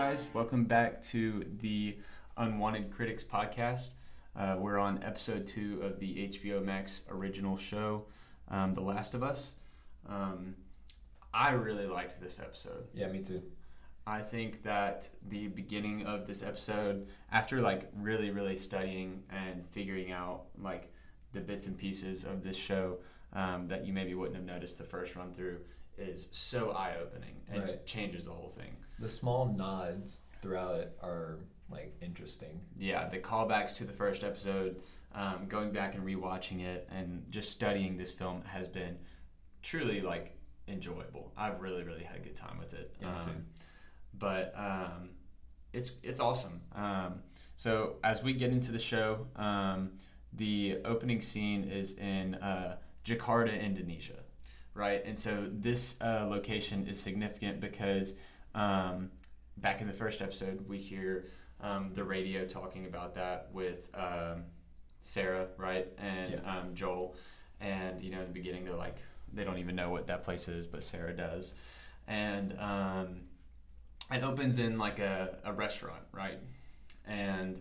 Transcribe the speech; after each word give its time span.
guys. 0.00 0.26
Welcome 0.32 0.64
back 0.64 1.02
to 1.02 1.44
the 1.60 1.98
Unwanted 2.38 2.90
Critiques 2.90 3.22
podcast. 3.22 3.90
Uh, 4.34 4.56
we're 4.58 4.78
on 4.78 5.04
episode 5.04 5.46
two 5.46 5.78
of 5.82 6.00
the 6.00 6.26
HBO 6.26 6.64
Max 6.64 7.02
original 7.10 7.58
show, 7.58 8.06
um, 8.48 8.72
The 8.72 8.80
Last 8.80 9.12
of 9.12 9.22
Us. 9.22 9.52
Um, 10.08 10.54
I 11.34 11.50
really 11.50 11.84
liked 11.84 12.18
this 12.18 12.40
episode. 12.40 12.86
Yeah, 12.94 13.08
me 13.08 13.22
too. 13.22 13.42
I 14.06 14.20
think 14.20 14.62
that 14.62 15.06
the 15.28 15.48
beginning 15.48 16.06
of 16.06 16.26
this 16.26 16.42
episode, 16.42 17.06
after 17.30 17.60
like 17.60 17.90
really, 17.94 18.30
really 18.30 18.56
studying 18.56 19.22
and 19.28 19.66
figuring 19.66 20.12
out 20.12 20.44
like 20.58 20.90
the 21.34 21.40
bits 21.40 21.66
and 21.66 21.76
pieces 21.76 22.24
of 22.24 22.42
this 22.42 22.56
show 22.56 23.00
um, 23.34 23.68
that 23.68 23.84
you 23.84 23.92
maybe 23.92 24.14
wouldn't 24.14 24.36
have 24.36 24.46
noticed 24.46 24.78
the 24.78 24.84
first 24.84 25.14
run 25.14 25.34
through, 25.34 25.58
is 26.00 26.28
so 26.32 26.70
eye 26.72 26.96
opening 27.00 27.36
and 27.48 27.62
Right. 27.62 27.86
changes 27.86 28.24
the 28.24 28.32
whole 28.32 28.48
thing. 28.48 28.76
The 28.98 29.08
small 29.08 29.46
nods 29.52 30.20
throughout 30.42 30.76
it 30.80 30.98
are 31.02 31.38
like 31.70 31.94
interesting. 32.00 32.60
Yeah, 32.76 33.08
the 33.08 33.18
callbacks 33.18 33.76
to 33.76 33.84
the 33.84 33.92
first 33.92 34.24
episode, 34.24 34.80
um, 35.14 35.46
going 35.48 35.72
back 35.72 35.94
and 35.94 36.04
rewatching 36.04 36.60
it, 36.64 36.88
and 36.90 37.30
just 37.30 37.50
studying 37.52 37.96
this 37.96 38.10
film 38.10 38.42
has 38.44 38.66
been 38.68 38.98
truly 39.62 40.00
like 40.00 40.36
enjoyable. 40.68 41.32
I've 41.36 41.60
really, 41.60 41.82
really 41.84 42.02
had 42.04 42.16
a 42.16 42.20
good 42.20 42.36
time 42.36 42.58
with 42.58 42.72
it. 42.74 42.94
Yeah. 43.00 43.20
Um, 43.20 43.46
but 44.14 44.52
um, 44.56 45.10
it's 45.72 45.92
it's 46.02 46.20
awesome. 46.20 46.60
Um, 46.74 47.22
so 47.56 47.96
as 48.02 48.22
we 48.22 48.32
get 48.32 48.50
into 48.50 48.72
the 48.72 48.78
show, 48.78 49.26
um, 49.36 49.92
the 50.32 50.78
opening 50.84 51.20
scene 51.20 51.64
is 51.64 51.94
in 51.98 52.34
uh, 52.36 52.76
Jakarta, 53.04 53.60
Indonesia, 53.60 54.18
right? 54.74 55.02
And 55.04 55.16
so 55.16 55.46
this 55.50 55.96
uh, 56.00 56.26
location 56.28 56.86
is 56.86 56.98
significant 57.00 57.60
because 57.60 58.14
um, 58.54 59.10
back 59.58 59.80
in 59.80 59.86
the 59.86 59.92
first 59.92 60.20
episode, 60.22 60.66
we 60.68 60.78
hear 60.78 61.26
um, 61.60 61.90
the 61.94 62.04
radio 62.04 62.46
talking 62.46 62.86
about 62.86 63.14
that 63.16 63.48
with 63.52 63.88
um, 63.94 64.44
Sarah, 65.02 65.48
right, 65.56 65.86
and 65.98 66.30
Yeah. 66.30 66.58
um, 66.58 66.74
Joel, 66.74 67.16
and 67.60 68.00
you 68.02 68.10
know 68.10 68.20
in 68.20 68.26
the 68.26 68.32
beginning 68.32 68.64
they're 68.64 68.74
like 68.74 68.96
they 69.32 69.44
don't 69.44 69.58
even 69.58 69.76
know 69.76 69.90
what 69.90 70.06
that 70.08 70.24
place 70.24 70.48
is, 70.48 70.66
but 70.66 70.82
Sarah 70.82 71.14
does, 71.14 71.54
and 72.08 72.58
um, 72.58 73.20
it 74.10 74.22
opens 74.24 74.58
in 74.58 74.78
like 74.78 74.98
a, 74.98 75.38
a 75.44 75.52
restaurant, 75.52 76.02
right, 76.12 76.38
and 77.06 77.58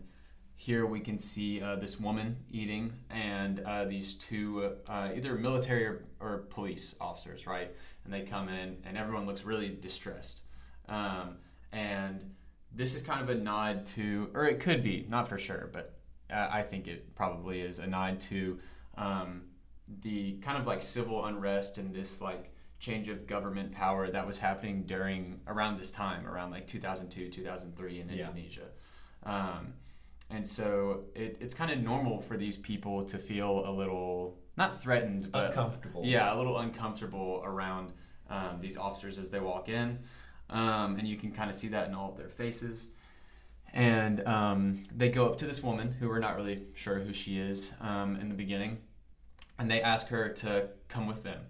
here 0.59 0.85
we 0.85 0.99
can 0.99 1.17
see 1.17 1.61
uh, 1.61 1.77
this 1.77 1.97
woman 2.01 2.35
eating 2.51 2.91
and 3.09 3.61
uh, 3.61 3.85
these 3.85 4.13
two 4.15 4.73
uh, 4.89 5.07
either 5.15 5.35
military 5.35 5.85
or, 5.85 6.03
or 6.19 6.39
police 6.49 6.95
officers 6.99 7.47
right? 7.47 7.71
And 8.03 8.13
they 8.13 8.23
come 8.23 8.49
in 8.49 8.75
and 8.83 8.97
everyone 8.97 9.25
looks 9.25 9.45
really 9.45 9.69
distressed. 9.69 10.41
Um, 10.89 11.37
and 11.71 12.35
this 12.75 12.93
is 12.93 13.01
kind 13.01 13.21
of 13.21 13.29
a 13.29 13.35
nod 13.39 13.85
to 13.85 14.29
or 14.33 14.47
it 14.47 14.59
could 14.59 14.83
be 14.83 15.05
not 15.09 15.29
for 15.29 15.37
sure 15.37 15.69
but 15.71 15.93
uh, 16.31 16.47
i 16.51 16.61
think 16.61 16.87
it 16.87 17.15
probably 17.15 17.61
is 17.61 17.79
a 17.79 17.87
nod 17.87 18.19
to 18.19 18.59
um, 18.97 19.43
the 20.01 20.33
kind 20.41 20.57
of 20.57 20.67
like 20.67 20.81
civil 20.81 21.25
unrest 21.25 21.77
and 21.77 21.93
this 21.95 22.21
like 22.21 22.51
change 22.79 23.07
of 23.07 23.25
government 23.27 23.71
power 23.71 24.11
that 24.11 24.25
was 24.27 24.37
happening 24.37 24.83
during 24.83 25.39
around 25.47 25.79
this 25.79 25.89
time 25.91 26.27
around 26.27 26.51
like 26.51 26.67
2002 26.67 27.29
2003 27.29 28.01
in 28.01 28.09
Yeah. 28.09 28.27
indonesia. 28.27 28.67
Um, 29.23 29.73
and 30.29 30.47
so 30.47 31.03
it, 31.15 31.37
it's 31.39 31.55
kind 31.55 31.71
of 31.71 31.79
normal 31.79 32.19
for 32.19 32.37
these 32.37 32.57
people 32.57 33.03
to 33.05 33.17
feel 33.17 33.63
a 33.67 33.71
little 33.71 34.37
not 34.57 34.79
threatened 34.81 35.31
but 35.31 35.47
Uncomfortable. 35.47 36.01
yeah 36.05 36.33
a 36.33 36.37
little 36.37 36.59
uncomfortable 36.59 37.41
around 37.45 37.93
um, 38.29 38.59
these 38.61 38.77
officers 38.77 39.17
as 39.17 39.31
they 39.31 39.39
walk 39.39 39.69
in. 39.69 39.99
Um, 40.51 40.97
and 40.97 41.07
you 41.07 41.17
can 41.17 41.31
kind 41.31 41.49
of 41.49 41.55
see 41.55 41.67
that 41.69 41.87
in 41.87 41.93
all 41.95 42.11
of 42.11 42.17
their 42.17 42.29
faces. 42.29 42.87
And 43.73 44.25
um, 44.27 44.83
they 44.95 45.09
go 45.09 45.27
up 45.27 45.37
to 45.37 45.45
this 45.45 45.61
woman 45.61 45.91
who 45.91 46.09
we're 46.09 46.19
not 46.19 46.35
really 46.35 46.63
sure 46.73 46.99
who 46.99 47.13
she 47.13 47.37
is 47.39 47.71
um, 47.81 48.15
in 48.15 48.29
the 48.29 48.35
beginning. 48.35 48.79
And 49.59 49.69
they 49.69 49.81
ask 49.81 50.07
her 50.07 50.29
to 50.29 50.69
come 50.87 51.05
with 51.05 51.23
them. 51.23 51.41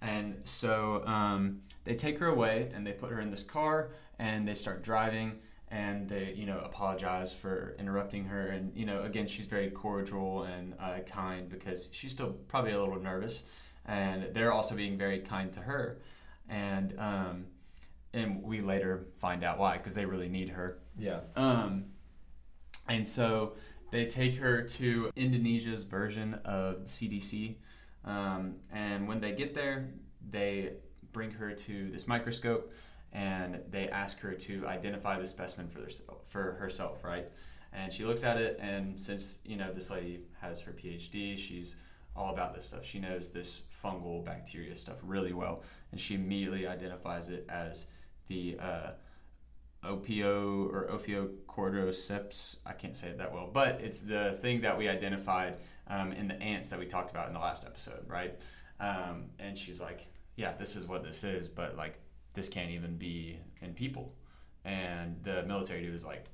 And 0.00 0.40
so 0.44 1.04
um, 1.06 1.62
they 1.84 1.94
take 1.94 2.18
her 2.18 2.26
away 2.26 2.70
and 2.74 2.84
they 2.86 2.92
put 2.92 3.10
her 3.10 3.20
in 3.20 3.30
this 3.30 3.44
car 3.44 3.90
and 4.18 4.46
they 4.46 4.54
start 4.54 4.82
driving 4.82 5.38
and 5.72 6.06
they 6.08 6.34
you 6.36 6.44
know 6.46 6.60
apologize 6.64 7.32
for 7.32 7.74
interrupting 7.78 8.24
her. 8.26 8.48
And 8.48 8.76
you 8.76 8.86
know 8.86 9.02
again 9.02 9.26
she's 9.26 9.46
very 9.46 9.70
cordial 9.70 10.44
and 10.44 10.74
uh, 10.78 10.98
kind 11.06 11.48
because 11.48 11.88
she's 11.92 12.12
still 12.12 12.32
probably 12.48 12.72
a 12.72 12.78
little 12.78 13.00
nervous. 13.00 13.42
And 13.86 14.28
they're 14.32 14.52
also 14.52 14.76
being 14.76 14.96
very 14.96 15.20
kind 15.20 15.50
to 15.54 15.60
her. 15.60 15.98
And 16.48 16.94
um, 16.98 17.46
and 18.12 18.42
we 18.42 18.60
later 18.60 19.06
find 19.16 19.42
out 19.42 19.58
why 19.58 19.78
because 19.78 19.94
they 19.94 20.04
really 20.04 20.28
need 20.28 20.50
her. 20.50 20.78
Yeah. 20.98 21.20
um, 21.34 21.86
and 22.88 23.08
so 23.08 23.54
they 23.90 24.06
take 24.06 24.36
her 24.36 24.62
to 24.62 25.10
Indonesia's 25.16 25.84
version 25.84 26.34
of 26.44 26.84
the 26.84 26.88
CDC. 26.90 27.56
Um, 28.04 28.56
and 28.72 29.06
when 29.06 29.20
they 29.20 29.32
get 29.32 29.54
there, 29.54 29.88
they 30.30 30.72
bring 31.12 31.30
her 31.30 31.52
to 31.52 31.90
this 31.90 32.08
microscope 32.08 32.72
and 33.12 33.60
they 33.70 33.88
ask 33.88 34.18
her 34.20 34.32
to 34.32 34.66
identify 34.66 35.18
the 35.18 35.26
specimen 35.26 35.68
for, 35.68 35.80
theirself, 35.80 36.18
for 36.28 36.52
herself, 36.52 37.04
right? 37.04 37.28
And 37.72 37.92
she 37.92 38.04
looks 38.04 38.24
at 38.24 38.38
it, 38.38 38.58
and 38.60 39.00
since 39.00 39.38
you 39.44 39.56
know 39.56 39.72
this 39.72 39.90
lady 39.90 40.20
has 40.40 40.60
her 40.60 40.72
PhD, 40.72 41.38
she's 41.38 41.74
all 42.14 42.32
about 42.32 42.54
this 42.54 42.66
stuff. 42.66 42.84
She 42.84 42.98
knows 42.98 43.30
this 43.30 43.62
fungal 43.82 44.24
bacteria 44.24 44.76
stuff 44.76 44.96
really 45.02 45.32
well, 45.32 45.62
and 45.90 46.00
she 46.00 46.14
immediately 46.14 46.66
identifies 46.66 47.30
it 47.30 47.46
as 47.48 47.86
the 48.28 48.58
uh, 48.60 48.90
opio 49.84 50.70
or 50.70 50.88
ophiocordyceps. 50.92 52.56
I 52.66 52.72
can't 52.72 52.96
say 52.96 53.08
it 53.08 53.18
that 53.18 53.32
well, 53.32 53.48
but 53.52 53.80
it's 53.82 54.00
the 54.00 54.38
thing 54.40 54.60
that 54.62 54.76
we 54.76 54.88
identified 54.88 55.56
um, 55.88 56.12
in 56.12 56.28
the 56.28 56.40
ants 56.40 56.68
that 56.70 56.78
we 56.78 56.86
talked 56.86 57.10
about 57.10 57.28
in 57.28 57.34
the 57.34 57.40
last 57.40 57.64
episode, 57.64 58.04
right? 58.06 58.38
Um, 58.80 59.30
and 59.38 59.56
she's 59.56 59.80
like, 59.80 60.08
"Yeah, 60.36 60.52
this 60.58 60.76
is 60.76 60.86
what 60.86 61.02
this 61.02 61.24
is, 61.24 61.48
but 61.48 61.76
like 61.76 61.98
this 62.34 62.48
can't 62.48 62.70
even 62.70 62.96
be 62.96 63.38
in 63.60 63.74
people." 63.74 64.14
And 64.64 65.22
the 65.24 65.42
military 65.44 65.82
dude 65.82 65.92
was 65.92 66.04
like, 66.04 66.26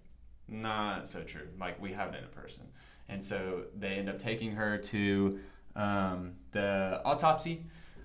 "Not 0.48 1.08
so 1.08 1.22
true. 1.22 1.48
Like 1.58 1.80
we 1.80 1.92
have 1.92 2.14
it 2.14 2.18
in 2.18 2.24
a 2.24 2.28
person." 2.28 2.64
And 3.08 3.24
so 3.24 3.64
they 3.76 3.94
end 3.94 4.08
up 4.08 4.18
taking 4.18 4.52
her 4.52 4.76
to 4.78 5.38
um, 5.76 6.32
the 6.52 7.00
autopsy, 7.04 7.64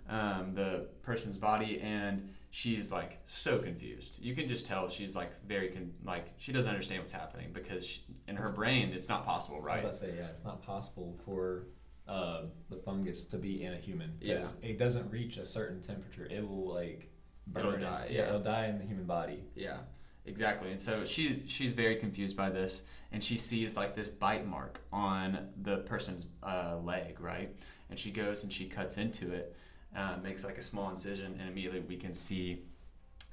um, 0.09 0.53
the 0.53 0.87
person's 1.01 1.37
body, 1.37 1.81
and 1.81 2.29
she's 2.51 2.91
like 2.91 3.19
so 3.25 3.57
confused. 3.59 4.17
You 4.21 4.35
can 4.35 4.47
just 4.47 4.65
tell 4.65 4.87
she's 4.87 5.15
like 5.15 5.31
very 5.45 5.69
con- 5.69 5.93
like 6.05 6.33
she 6.37 6.51
doesn't 6.53 6.69
understand 6.69 7.01
what's 7.01 7.11
happening 7.11 7.49
because 7.51 7.85
she, 7.85 8.01
in 8.27 8.35
her 8.35 8.53
brain 8.53 8.91
it's 8.93 9.09
not 9.09 9.25
possible, 9.25 9.59
right? 9.59 9.83
I 9.83 9.87
was 9.87 9.97
about 9.97 10.07
to 10.07 10.13
say, 10.13 10.21
yeah, 10.21 10.27
it's 10.29 10.45
not 10.45 10.61
possible 10.61 11.17
for 11.25 11.65
uh, 12.07 12.43
the 12.69 12.75
fungus 12.77 13.25
to 13.25 13.37
be 13.37 13.63
in 13.63 13.73
a 13.73 13.77
human 13.77 14.13
Yeah. 14.21 14.35
because 14.37 14.55
it 14.61 14.77
doesn't 14.77 15.09
reach 15.11 15.37
a 15.37 15.45
certain 15.45 15.81
temperature. 15.81 16.27
It 16.29 16.47
will 16.47 16.73
like 16.73 17.09
burn. 17.47 17.67
It'll 17.67 17.79
die, 17.79 18.07
yeah, 18.09 18.27
it'll 18.27 18.39
die 18.39 18.67
in 18.67 18.77
the 18.77 18.85
human 18.85 19.05
body. 19.05 19.43
Yeah, 19.55 19.77
exactly. 20.25 20.71
And 20.71 20.79
so 20.79 21.05
she 21.05 21.43
she's 21.47 21.71
very 21.71 21.95
confused 21.95 22.35
by 22.35 22.49
this, 22.49 22.83
and 23.11 23.23
she 23.23 23.37
sees 23.37 23.77
like 23.77 23.95
this 23.95 24.07
bite 24.07 24.47
mark 24.47 24.81
on 24.91 25.49
the 25.61 25.77
person's 25.77 26.27
uh, 26.41 26.77
leg, 26.83 27.19
right? 27.19 27.55
And 27.89 27.99
she 27.99 28.11
goes 28.11 28.43
and 28.43 28.51
she 28.51 28.65
cuts 28.65 28.97
into 28.97 29.31
it, 29.31 29.55
uh, 29.95 30.17
makes 30.23 30.43
like 30.43 30.57
a 30.57 30.63
small 30.63 30.89
incision, 30.89 31.37
and 31.39 31.49
immediately 31.49 31.81
we 31.81 31.97
can 31.97 32.13
see, 32.13 32.63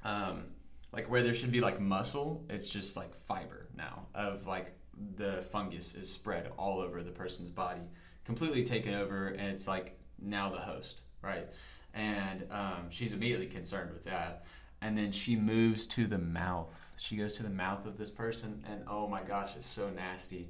um, 0.03 0.43
like 0.91 1.09
where 1.09 1.23
there 1.23 1.33
should 1.33 1.51
be 1.51 1.61
like 1.61 1.79
muscle, 1.79 2.45
it's 2.49 2.69
just 2.69 2.95
like 2.95 3.15
fiber 3.15 3.67
now 3.75 4.05
of 4.13 4.45
like 4.45 4.73
the 5.15 5.43
fungus 5.51 5.95
is 5.95 6.11
spread 6.11 6.51
all 6.57 6.79
over 6.79 7.01
the 7.01 7.11
person's 7.11 7.49
body, 7.49 7.81
completely 8.25 8.63
taken 8.63 8.93
over, 8.93 9.29
and 9.29 9.47
it's 9.47 9.67
like 9.67 9.97
now 10.21 10.49
the 10.51 10.59
host, 10.59 11.01
right? 11.21 11.47
And 11.93 12.45
um, 12.51 12.89
she's 12.89 13.13
immediately 13.13 13.47
concerned 13.47 13.91
with 13.91 14.05
that 14.05 14.45
and 14.81 14.97
then 14.97 15.11
she 15.11 15.35
moves 15.35 15.85
to 15.85 16.07
the 16.07 16.17
mouth. 16.17 16.93
She 16.97 17.15
goes 17.15 17.35
to 17.35 17.43
the 17.43 17.49
mouth 17.49 17.85
of 17.85 17.97
this 17.97 18.09
person, 18.09 18.65
and 18.67 18.83
oh 18.87 19.07
my 19.07 19.21
gosh, 19.21 19.55
it's 19.55 19.65
so 19.65 19.89
nasty. 19.89 20.49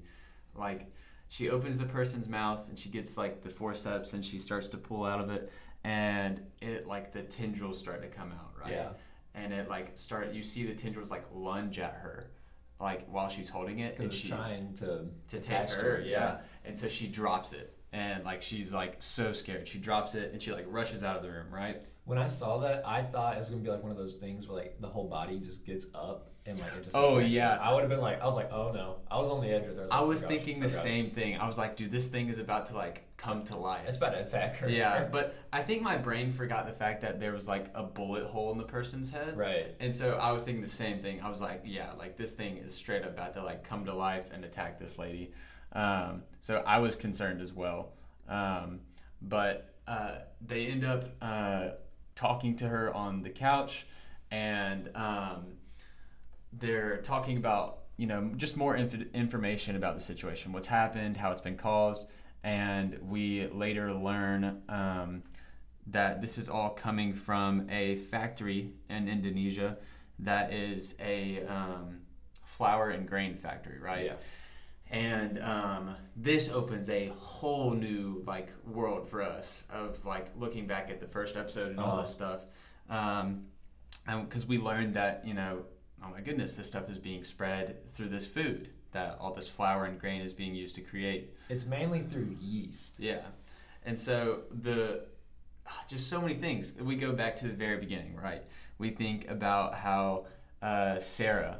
Like, 0.55 0.91
she 1.27 1.49
opens 1.49 1.79
the 1.79 1.85
person's 1.85 2.27
mouth 2.27 2.67
and 2.67 2.77
she 2.77 2.89
gets 2.89 3.17
like 3.17 3.41
the 3.41 3.49
forceps 3.49 4.13
and 4.13 4.25
she 4.25 4.37
starts 4.37 4.67
to 4.69 4.77
pull 4.77 5.05
out 5.05 5.19
of 5.19 5.29
it, 5.29 5.51
and 5.83 6.41
it 6.61 6.87
like 6.87 7.11
the 7.11 7.23
tendrils 7.23 7.79
start 7.79 8.01
to 8.01 8.07
come 8.07 8.31
out, 8.31 8.53
right? 8.59 8.71
Yeah. 8.71 8.89
And 9.35 9.53
it 9.53 9.69
like 9.69 9.91
start. 9.95 10.33
You 10.33 10.43
see 10.43 10.65
the 10.65 10.75
tendrils 10.75 11.11
like 11.11 11.25
lunge 11.33 11.79
at 11.79 11.93
her, 11.93 12.31
like 12.79 13.07
while 13.09 13.29
she's 13.29 13.49
holding 13.49 13.79
it, 13.79 13.99
and 13.99 14.11
she's 14.11 14.29
trying 14.29 14.73
to 14.75 15.05
to 15.29 15.39
take 15.39 15.67
to 15.67 15.75
her, 15.75 15.95
it, 15.97 16.07
yeah. 16.07 16.39
And 16.65 16.77
so 16.77 16.87
she 16.87 17.07
drops 17.07 17.53
it, 17.53 17.73
and 17.93 18.23
like 18.23 18.41
she's 18.41 18.71
like 18.73 18.97
so 18.99 19.33
scared. 19.33 19.67
She 19.67 19.77
drops 19.79 20.15
it 20.15 20.31
and 20.31 20.41
she 20.41 20.51
like 20.51 20.65
rushes 20.67 21.03
out 21.03 21.17
of 21.17 21.23
the 21.23 21.29
room, 21.29 21.47
right? 21.51 21.81
When 22.05 22.17
I 22.17 22.25
saw 22.27 22.57
that, 22.59 22.83
I 22.87 23.03
thought 23.03 23.35
it 23.35 23.39
was 23.39 23.49
gonna 23.49 23.61
be 23.61 23.69
like 23.69 23.83
one 23.83 23.91
of 23.91 23.97
those 23.97 24.15
things 24.15 24.47
where 24.47 24.57
like 24.63 24.81
the 24.81 24.87
whole 24.87 25.07
body 25.07 25.39
just 25.39 25.65
gets 25.65 25.85
up 25.93 26.27
and 26.47 26.57
like 26.59 26.71
it 26.75 26.83
just 26.83 26.95
Oh, 26.95 27.19
you. 27.19 27.27
yeah. 27.27 27.57
I 27.61 27.71
would 27.71 27.81
have 27.81 27.89
been 27.89 28.01
like, 28.01 28.19
I 28.19 28.25
was 28.25 28.35
like, 28.35 28.51
oh 28.51 28.71
no, 28.71 28.95
I 29.11 29.19
was 29.19 29.29
on 29.29 29.41
the 29.41 29.49
edge 29.51 29.67
of 29.67 29.75
her. 29.75 29.83
I 29.83 29.85
like, 29.85 29.99
oh 30.01 30.07
was 30.07 30.23
oh, 30.23 30.27
gosh, 30.27 30.37
thinking 30.37 30.57
oh 30.57 30.67
the 30.67 30.73
oh, 30.73 30.75
gosh. 30.75 30.83
same 30.83 31.11
thing. 31.11 31.37
I 31.37 31.45
was 31.45 31.57
like, 31.59 31.75
dude, 31.75 31.91
this 31.91 32.07
thing 32.07 32.29
is 32.29 32.39
about 32.39 32.65
to 32.67 32.75
like 32.75 33.03
come 33.17 33.43
to 33.45 33.55
life. 33.55 33.85
It's 33.87 33.97
about 33.97 34.13
to 34.13 34.21
attack 34.21 34.55
her. 34.57 34.67
Yeah, 34.69 35.03
but 35.11 35.35
I 35.53 35.61
think 35.61 35.83
my 35.83 35.97
brain 35.97 36.31
forgot 36.33 36.65
the 36.65 36.73
fact 36.73 37.01
that 37.01 37.19
there 37.19 37.33
was 37.33 37.47
like 37.47 37.67
a 37.75 37.83
bullet 37.83 38.25
hole 38.25 38.51
in 38.51 38.57
the 38.57 38.63
person's 38.63 39.11
head. 39.11 39.37
right. 39.37 39.75
And 39.79 39.93
so 39.93 40.15
I 40.15 40.31
was 40.31 40.41
thinking 40.41 40.63
the 40.63 40.67
same 40.69 41.01
thing. 41.03 41.21
I 41.21 41.29
was 41.29 41.39
like, 41.41 41.61
yeah, 41.65 41.91
like 41.99 42.17
this 42.17 42.31
thing 42.31 42.57
is 42.57 42.73
straight 42.73 43.03
up 43.03 43.11
about 43.11 43.33
to 43.33 43.43
like 43.43 43.63
come 43.63 43.85
to 43.85 43.93
life 43.93 44.29
and 44.33 44.43
attack 44.43 44.79
this 44.79 44.97
lady. 44.97 45.33
Um, 45.73 46.23
so 46.41 46.63
I 46.65 46.79
was 46.79 46.95
concerned 46.95 47.41
as 47.41 47.51
well. 47.53 47.93
Um, 48.27 48.81
but 49.21 49.75
uh, 49.87 50.15
they 50.45 50.67
end 50.67 50.85
up 50.85 51.05
uh, 51.21 51.69
talking 52.15 52.55
to 52.57 52.67
her 52.67 52.93
on 52.93 53.23
the 53.23 53.29
couch 53.29 53.85
and 54.31 54.89
um, 54.95 55.57
they're 56.53 56.97
talking 56.97 57.37
about, 57.37 57.79
you 57.97 58.07
know, 58.07 58.31
just 58.35 58.57
more 58.57 58.75
inf- 58.75 59.13
information 59.13 59.75
about 59.75 59.95
the 59.95 60.01
situation, 60.01 60.53
what's 60.53 60.67
happened, 60.67 61.17
how 61.17 61.31
it's 61.31 61.41
been 61.41 61.57
caused. 61.57 62.07
And 62.43 62.97
we 63.07 63.47
later 63.47 63.93
learn 63.93 64.63
um, 64.67 65.23
that 65.87 66.21
this 66.21 66.37
is 66.37 66.49
all 66.49 66.69
coming 66.69 67.13
from 67.13 67.67
a 67.69 67.97
factory 67.97 68.71
in 68.89 69.07
Indonesia 69.07 69.77
that 70.19 70.53
is 70.53 70.95
a 70.99 71.43
um, 71.47 71.99
flour 72.45 72.89
and 72.89 73.07
grain 73.07 73.35
factory, 73.35 73.79
right? 73.79 74.05
Yeah. 74.05 74.13
And 74.91 75.41
um, 75.41 75.95
this 76.17 76.51
opens 76.51 76.89
a 76.89 77.07
whole 77.17 77.71
new 77.71 78.23
like 78.27 78.49
world 78.67 79.07
for 79.07 79.21
us 79.23 79.63
of 79.71 80.05
like 80.05 80.27
looking 80.37 80.67
back 80.67 80.89
at 80.89 80.99
the 80.99 81.07
first 81.07 81.37
episode 81.37 81.69
and 81.71 81.79
all 81.79 81.93
Uh-huh. 81.93 82.01
this 82.01 82.11
stuff, 82.11 82.41
um, 82.89 83.45
because 84.05 84.45
we 84.45 84.57
learned 84.57 84.93
that 84.95 85.23
you 85.25 85.33
know, 85.33 85.63
oh 86.03 86.09
my 86.09 86.19
goodness, 86.19 86.55
this 86.57 86.67
stuff 86.67 86.89
is 86.89 86.97
being 86.97 87.23
spread 87.23 87.87
through 87.89 88.09
this 88.09 88.25
food 88.25 88.69
that 88.91 89.17
all 89.21 89.33
this 89.33 89.47
flour 89.47 89.85
and 89.85 89.97
grain 89.97 90.21
is 90.21 90.33
being 90.33 90.53
used 90.53 90.75
to 90.75 90.81
create. 90.81 91.33
It's 91.49 91.65
mainly 91.65 92.01
through 92.01 92.35
yeast. 92.41 92.95
Yeah. 92.99 93.21
And 93.85 93.97
so 93.97 94.41
the 94.51 95.05
just 95.87 96.09
so 96.09 96.19
many 96.19 96.33
things. 96.33 96.73
We 96.81 96.97
go 96.97 97.13
back 97.13 97.37
to 97.37 97.47
the 97.47 97.53
very 97.53 97.77
beginning, 97.77 98.17
right? 98.17 98.43
We 98.77 98.89
think 98.89 99.29
about 99.29 99.75
how 99.75 100.25
uh, 100.61 100.99
Sarah, 100.99 101.59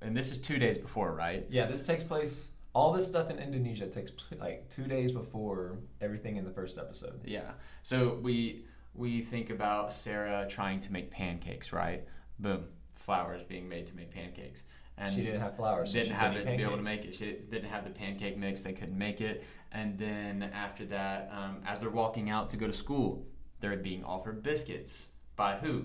and 0.00 0.16
this 0.16 0.32
is 0.32 0.38
two 0.38 0.58
days 0.58 0.78
before, 0.78 1.12
right? 1.12 1.44
Yeah, 1.50 1.66
this 1.66 1.82
takes 1.82 2.02
place. 2.02 2.52
All 2.72 2.92
this 2.92 3.06
stuff 3.06 3.30
in 3.30 3.38
Indonesia 3.38 3.86
takes 3.86 4.12
like 4.38 4.68
two 4.70 4.84
days 4.84 5.12
before 5.12 5.78
everything 6.00 6.36
in 6.36 6.44
the 6.44 6.52
first 6.52 6.78
episode. 6.78 7.20
Yeah. 7.24 7.52
So 7.82 8.18
we 8.22 8.64
we 8.94 9.22
think 9.22 9.50
about 9.50 9.92
Sarah 9.92 10.46
trying 10.48 10.80
to 10.80 10.92
make 10.92 11.10
pancakes, 11.10 11.72
right? 11.72 12.04
Boom, 12.38 12.64
flour 12.94 13.34
is 13.34 13.42
being 13.42 13.68
made 13.68 13.86
to 13.88 13.96
make 13.96 14.10
pancakes, 14.12 14.62
and 14.96 15.14
she 15.14 15.22
didn't 15.22 15.40
have 15.40 15.56
flour. 15.56 15.84
So 15.84 15.92
didn't 15.94 16.12
have 16.12 16.36
it 16.36 16.46
to 16.46 16.56
be 16.56 16.62
able 16.62 16.76
to 16.76 16.82
make 16.82 17.04
it. 17.04 17.14
She 17.14 17.38
didn't 17.50 17.70
have 17.70 17.84
the 17.84 17.90
pancake 17.90 18.36
mix. 18.36 18.62
They 18.62 18.72
couldn't 18.72 18.98
make 18.98 19.20
it. 19.20 19.44
And 19.72 19.98
then 19.98 20.42
after 20.54 20.84
that, 20.86 21.30
um, 21.32 21.62
as 21.66 21.80
they're 21.80 21.90
walking 21.90 22.30
out 22.30 22.50
to 22.50 22.56
go 22.56 22.66
to 22.66 22.72
school, 22.72 23.26
they're 23.60 23.76
being 23.76 24.04
offered 24.04 24.42
biscuits 24.42 25.08
by 25.36 25.56
who? 25.56 25.84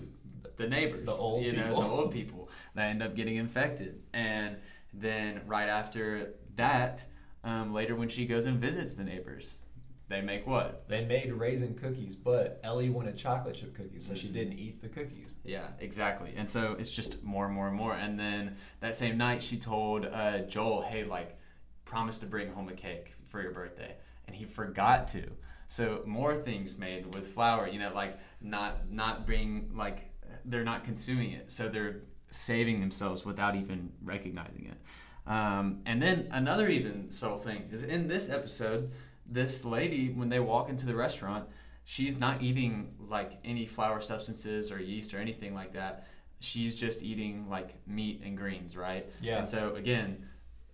The 0.56 0.68
neighbors. 0.68 1.06
The 1.06 1.12
old 1.12 1.44
you 1.44 1.52
know, 1.52 1.64
people. 1.64 1.82
the 1.82 1.88
old 1.88 2.12
people 2.12 2.50
that 2.74 2.90
end 2.90 3.02
up 3.02 3.14
getting 3.14 3.36
infected. 3.36 4.02
And 4.12 4.56
then 4.92 5.40
right 5.46 5.68
after 5.68 6.34
that, 6.56 7.04
um, 7.44 7.72
later 7.72 7.94
when 7.94 8.08
she 8.08 8.26
goes 8.26 8.46
and 8.46 8.58
visits 8.58 8.94
the 8.94 9.04
neighbors, 9.04 9.60
they 10.08 10.20
make 10.20 10.46
what? 10.46 10.88
They 10.88 11.04
made 11.04 11.32
raisin 11.32 11.74
cookies, 11.74 12.14
but 12.14 12.60
Ellie 12.62 12.90
wanted 12.90 13.16
chocolate 13.16 13.56
chip 13.56 13.74
cookies, 13.74 14.06
so 14.06 14.14
she 14.14 14.28
Mhm. 14.28 14.32
didn't 14.32 14.58
eat 14.58 14.80
the 14.80 14.88
cookies. 14.88 15.36
Yeah, 15.44 15.66
exactly. 15.80 16.32
And 16.36 16.48
so 16.48 16.74
it's 16.74 16.90
just 16.90 17.22
more 17.24 17.46
and 17.46 17.54
more 17.54 17.66
and 17.66 17.76
more. 17.76 17.94
And 17.94 18.18
then 18.18 18.56
that 18.80 18.94
same 18.94 19.18
night, 19.18 19.42
she 19.42 19.58
told 19.58 20.06
uh, 20.06 20.40
Joel, 20.42 20.82
"Hey, 20.82 21.04
like, 21.04 21.36
promise 21.84 22.18
to 22.18 22.26
bring 22.26 22.52
home 22.52 22.68
a 22.68 22.72
cake 22.74 23.14
for 23.28 23.42
your 23.42 23.50
birthday," 23.52 23.96
and 24.26 24.36
he 24.36 24.44
forgot 24.44 25.08
to. 25.08 25.32
So 25.68 26.02
more 26.06 26.36
things 26.36 26.78
made 26.78 27.12
with 27.12 27.26
flour, 27.34 27.66
you 27.66 27.80
know, 27.80 27.92
like 27.92 28.16
not 28.40 28.88
not 28.90 29.26
being 29.26 29.72
like 29.74 30.12
they're 30.44 30.62
not 30.64 30.84
consuming 30.84 31.32
it, 31.32 31.50
so 31.50 31.68
they're 31.68 32.02
saving 32.36 32.80
themselves 32.80 33.24
without 33.24 33.56
even 33.56 33.90
recognizing 34.02 34.66
it. 34.66 35.30
Um, 35.30 35.80
and 35.86 36.00
then 36.00 36.28
another 36.30 36.68
even 36.68 37.10
subtle 37.10 37.38
thing 37.38 37.68
is 37.72 37.82
in 37.82 38.06
this 38.06 38.28
episode, 38.28 38.92
this 39.26 39.64
lady 39.64 40.10
when 40.10 40.28
they 40.28 40.38
walk 40.38 40.68
into 40.68 40.86
the 40.86 40.94
restaurant, 40.94 41.48
she's 41.84 42.18
not 42.18 42.42
eating 42.42 42.94
like 43.08 43.38
any 43.44 43.66
flour 43.66 44.00
substances 44.00 44.70
or 44.70 44.80
yeast 44.80 45.14
or 45.14 45.18
anything 45.18 45.54
like 45.54 45.72
that. 45.72 46.06
She's 46.38 46.76
just 46.76 47.02
eating 47.02 47.48
like 47.48 47.74
meat 47.86 48.22
and 48.24 48.36
greens, 48.36 48.76
right? 48.76 49.06
Yeah. 49.20 49.38
And 49.38 49.48
so 49.48 49.74
again, 49.74 50.26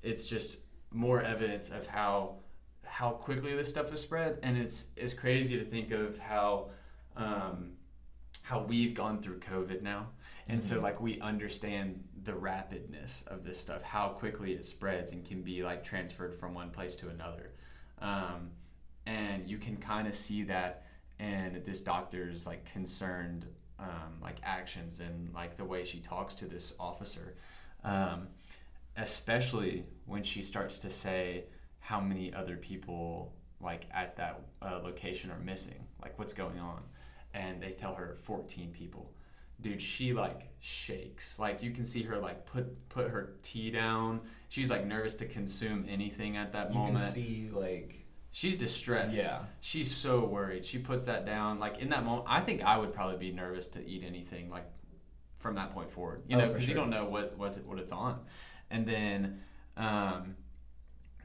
it's 0.02 0.26
just 0.26 0.60
more 0.90 1.22
evidence 1.22 1.70
of 1.70 1.86
how 1.86 2.36
how 2.84 3.10
quickly 3.10 3.56
this 3.56 3.70
stuff 3.70 3.90
is 3.92 4.00
spread, 4.00 4.38
and 4.42 4.58
it's 4.58 4.88
it's 4.96 5.14
crazy 5.14 5.58
to 5.58 5.64
think 5.64 5.92
of 5.92 6.18
how 6.18 6.70
um, 7.16 7.51
how 8.52 8.62
we've 8.62 8.92
gone 8.92 9.18
through 9.22 9.40
COVID 9.40 9.80
now, 9.80 10.10
and 10.46 10.62
so 10.62 10.78
Mhm. 10.78 10.82
like 10.82 11.00
we 11.00 11.18
understand 11.22 12.06
the 12.22 12.32
rapidness 12.32 13.26
of 13.26 13.44
this 13.44 13.58
stuff, 13.58 13.82
how 13.82 14.10
quickly 14.10 14.52
it 14.52 14.62
spreads 14.62 15.12
and 15.12 15.24
can 15.24 15.42
be 15.42 15.62
like 15.62 15.82
transferred 15.82 16.34
from 16.34 16.52
one 16.52 16.70
place 16.70 16.94
to 16.96 17.08
another, 17.08 17.54
um, 17.98 18.50
and 19.06 19.48
you 19.48 19.56
can 19.56 19.78
kind 19.78 20.06
of 20.06 20.14
see 20.14 20.42
that 20.42 20.84
in 21.18 21.62
this 21.64 21.80
doctor's 21.80 22.46
like 22.46 22.62
concerned 22.66 23.46
um, 23.78 24.20
like 24.20 24.36
actions 24.42 25.00
and 25.00 25.32
like 25.32 25.56
the 25.56 25.64
way 25.64 25.82
she 25.82 25.98
talks 26.00 26.34
to 26.34 26.46
this 26.46 26.74
officer. 26.78 27.34
Um, 27.82 28.28
especially 28.96 29.86
when 30.04 30.22
she 30.22 30.42
starts 30.42 30.78
to 30.80 30.90
say 30.90 31.46
how 31.80 32.00
many 32.00 32.32
other 32.34 32.56
people 32.58 33.32
like 33.60 33.86
at 33.90 34.14
that 34.16 34.40
uh, 34.60 34.78
location 34.84 35.30
are 35.30 35.38
missing 35.38 35.86
like 36.02 36.18
what's 36.18 36.34
going 36.34 36.58
on 36.60 36.82
and 37.34 37.62
they 37.62 37.70
tell 37.70 37.94
her 37.94 38.16
14 38.22 38.70
people. 38.72 39.12
Dude 39.60 39.80
she 39.80 40.12
like 40.12 40.48
shakes. 40.60 41.38
Like 41.38 41.62
you 41.62 41.70
can 41.70 41.84
see 41.84 42.02
her 42.02 42.18
like 42.18 42.46
put 42.46 42.88
put 42.88 43.08
her 43.10 43.34
tea 43.42 43.70
down. 43.70 44.22
She's 44.48 44.70
like 44.70 44.84
nervous 44.86 45.14
to 45.16 45.26
consume 45.26 45.86
anything 45.88 46.36
at 46.36 46.52
that 46.52 46.70
You 46.72 46.78
moment. 46.78 46.96
can 46.98 47.12
see 47.12 47.48
like 47.52 48.04
she's 48.32 48.56
distressed. 48.56 49.14
Yeah, 49.14 49.38
she's 49.60 49.94
so 49.94 50.24
worried. 50.24 50.64
She 50.64 50.78
puts 50.78 51.06
that 51.06 51.24
down 51.26 51.60
like 51.60 51.78
in 51.78 51.90
that 51.90 52.04
moment 52.04 52.26
i 52.28 52.40
think 52.40 52.62
i 52.62 52.76
would 52.76 52.92
probably 52.92 53.18
be 53.18 53.30
nervous 53.30 53.68
to 53.68 53.86
eat 53.86 54.02
anything 54.06 54.50
like 54.50 54.64
from 55.38 55.54
that 55.56 55.72
point 55.72 55.90
forward. 55.90 56.22
You 56.28 56.36
Oh, 56.36 56.40
know 56.40 56.48
because 56.48 56.68
you 56.68 56.74
don't 56.74 56.90
know 56.90 57.04
what 57.04 57.36
what's 57.38 57.58
what 57.58 57.78
it's 57.78 57.92
on. 57.92 58.18
And 58.70 58.84
then 58.86 59.40
um 59.76 60.34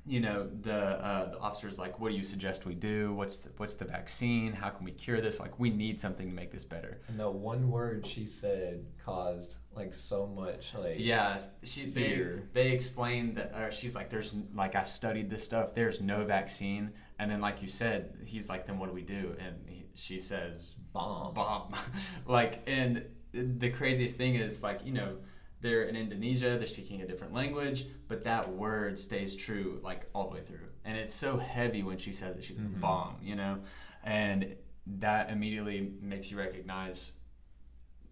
you 0.07 0.19
know 0.19 0.47
the 0.61 0.73
uh, 0.73 1.31
the 1.31 1.39
officer's 1.39 1.77
like 1.77 1.99
what 1.99 2.11
do 2.11 2.17
you 2.17 2.23
suggest 2.23 2.65
we 2.65 2.73
do? 2.73 3.13
What's 3.13 3.39
the, 3.39 3.49
what's 3.57 3.75
the 3.75 3.85
vaccine? 3.85 4.53
How 4.53 4.69
can 4.69 4.85
we 4.85 4.91
cure 4.91 5.21
this? 5.21 5.39
Like 5.39 5.59
we 5.59 5.69
need 5.69 5.99
something 5.99 6.27
to 6.27 6.33
make 6.33 6.51
this 6.51 6.63
better. 6.63 7.01
And 7.07 7.19
the 7.19 7.29
one 7.29 7.69
word 7.69 8.05
she 8.07 8.25
said 8.25 8.85
caused 9.03 9.57
like 9.75 9.93
so 9.93 10.25
much 10.25 10.73
like 10.73 10.95
yeah 10.97 11.39
she 11.63 11.85
they, 11.85 11.91
Fear. 11.91 12.49
they 12.53 12.71
explained 12.71 13.35
that 13.37 13.53
or 13.55 13.69
she's 13.71 13.95
like 13.95 14.09
there's 14.09 14.33
like 14.55 14.75
i 14.75 14.83
studied 14.83 15.29
this 15.29 15.43
stuff. 15.43 15.75
There's 15.75 16.01
no 16.01 16.23
vaccine. 16.25 16.91
And 17.19 17.29
then 17.29 17.41
like 17.41 17.61
you 17.61 17.67
said 17.67 18.15
he's 18.25 18.49
like 18.49 18.65
then 18.65 18.79
what 18.79 18.87
do 18.89 18.95
we 18.95 19.03
do? 19.03 19.35
And 19.39 19.55
he, 19.67 19.85
she 19.93 20.19
says 20.19 20.75
bomb. 20.97 21.33
bomb. 21.33 21.73
like, 22.25 22.61
and 22.67 23.05
the 23.33 23.69
craziest 23.69 24.17
thing 24.17 24.35
is, 24.35 24.63
like, 24.63 24.85
you 24.85 24.93
know, 24.93 25.17
they're 25.61 25.83
in 25.83 25.95
Indonesia, 25.95 26.57
they're 26.57 26.65
speaking 26.65 27.01
a 27.01 27.07
different 27.07 27.33
language, 27.33 27.85
but 28.07 28.23
that 28.25 28.51
word 28.53 28.99
stays 28.99 29.35
true, 29.35 29.79
like, 29.83 30.07
all 30.13 30.27
the 30.29 30.35
way 30.35 30.41
through. 30.41 30.67
And 30.85 30.97
it's 30.97 31.13
so 31.13 31.37
heavy 31.37 31.83
when 31.83 31.97
she 31.97 32.13
says 32.13 32.37
it, 32.37 32.43
she's 32.43 32.57
Mhm. 32.57 32.79
bomb, 32.79 33.17
you 33.21 33.35
know? 33.35 33.59
And 34.03 34.55
that 34.85 35.29
immediately 35.31 35.93
makes 36.01 36.29
you 36.31 36.37
recognize, 36.37 37.11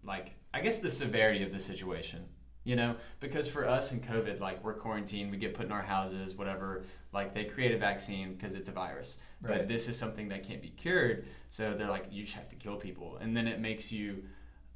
like, 0.02 0.34
I 0.52 0.60
guess 0.60 0.80
the 0.80 0.90
severity 0.90 1.42
of 1.42 1.52
the 1.52 1.60
situation. 1.60 2.24
You 2.64 2.74
know, 2.74 2.96
because 3.20 3.46
for 3.46 3.68
us 3.68 3.92
in 3.92 4.00
COVID, 4.00 4.40
like 4.40 4.64
we're 4.64 4.74
quarantined, 4.74 5.30
we 5.30 5.36
get 5.36 5.54
put 5.54 5.66
in 5.66 5.70
our 5.70 5.84
houses, 5.84 6.34
whatever. 6.34 6.82
Like 7.12 7.32
they 7.32 7.44
create 7.44 7.70
a 7.72 7.78
vaccine 7.78 8.34
because 8.34 8.56
it's 8.56 8.68
a 8.68 8.72
virus, 8.72 9.18
but 9.40 9.68
this 9.68 9.86
is 9.88 9.96
something 9.96 10.30
that 10.30 10.42
can't 10.42 10.60
be 10.60 10.70
cured. 10.70 11.26
So 11.48 11.74
they're 11.76 11.88
like, 11.88 12.06
you 12.10 12.24
just 12.24 12.34
have 12.34 12.48
to 12.48 12.56
kill 12.56 12.74
people, 12.74 13.18
and 13.18 13.36
then 13.36 13.46
it 13.46 13.60
makes 13.60 13.92
you 13.92 14.24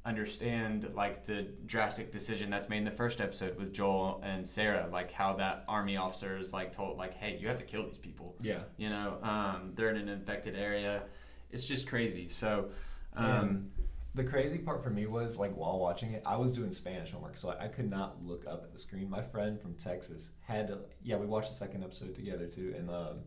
understand 0.05 0.89
like 0.95 1.25
the 1.25 1.47
drastic 1.65 2.11
decision 2.11 2.49
that's 2.49 2.69
made 2.69 2.79
in 2.79 2.85
the 2.85 2.91
first 2.91 3.21
episode 3.21 3.57
with 3.57 3.71
Joel 3.73 4.19
and 4.23 4.47
Sarah, 4.47 4.87
like 4.91 5.11
how 5.11 5.33
that 5.33 5.63
army 5.67 5.97
officer 5.97 6.37
is 6.37 6.53
like 6.53 6.71
told, 6.71 6.97
like, 6.97 7.13
hey, 7.15 7.37
you 7.39 7.47
have 7.47 7.57
to 7.57 7.63
kill 7.63 7.85
these 7.85 7.97
people. 7.97 8.35
Yeah. 8.41 8.61
You 8.77 8.89
know, 8.89 9.17
um, 9.21 9.73
they're 9.75 9.89
in 9.89 9.97
an 9.97 10.09
infected 10.09 10.55
area. 10.55 11.03
It's 11.51 11.65
just 11.67 11.87
crazy. 11.87 12.29
So, 12.29 12.69
um, 13.15 13.69
the 14.13 14.23
crazy 14.25 14.57
part 14.57 14.83
for 14.83 14.89
me 14.89 15.05
was 15.05 15.37
like 15.39 15.55
while 15.55 15.79
watching 15.79 16.11
it, 16.13 16.23
I 16.25 16.35
was 16.35 16.51
doing 16.51 16.71
Spanish 16.73 17.11
homework, 17.11 17.37
so 17.37 17.49
I, 17.49 17.65
I 17.65 17.67
could 17.69 17.89
not 17.89 18.21
look 18.25 18.45
up 18.45 18.63
at 18.63 18.73
the 18.73 18.79
screen. 18.79 19.09
My 19.09 19.21
friend 19.21 19.61
from 19.61 19.75
Texas 19.75 20.31
had 20.41 20.67
to, 20.67 20.79
yeah, 21.03 21.15
we 21.15 21.25
watched 21.27 21.49
the 21.49 21.55
second 21.55 21.83
episode 21.83 22.13
together 22.15 22.45
too, 22.47 22.73
and 22.77 22.89
um, 22.89 23.19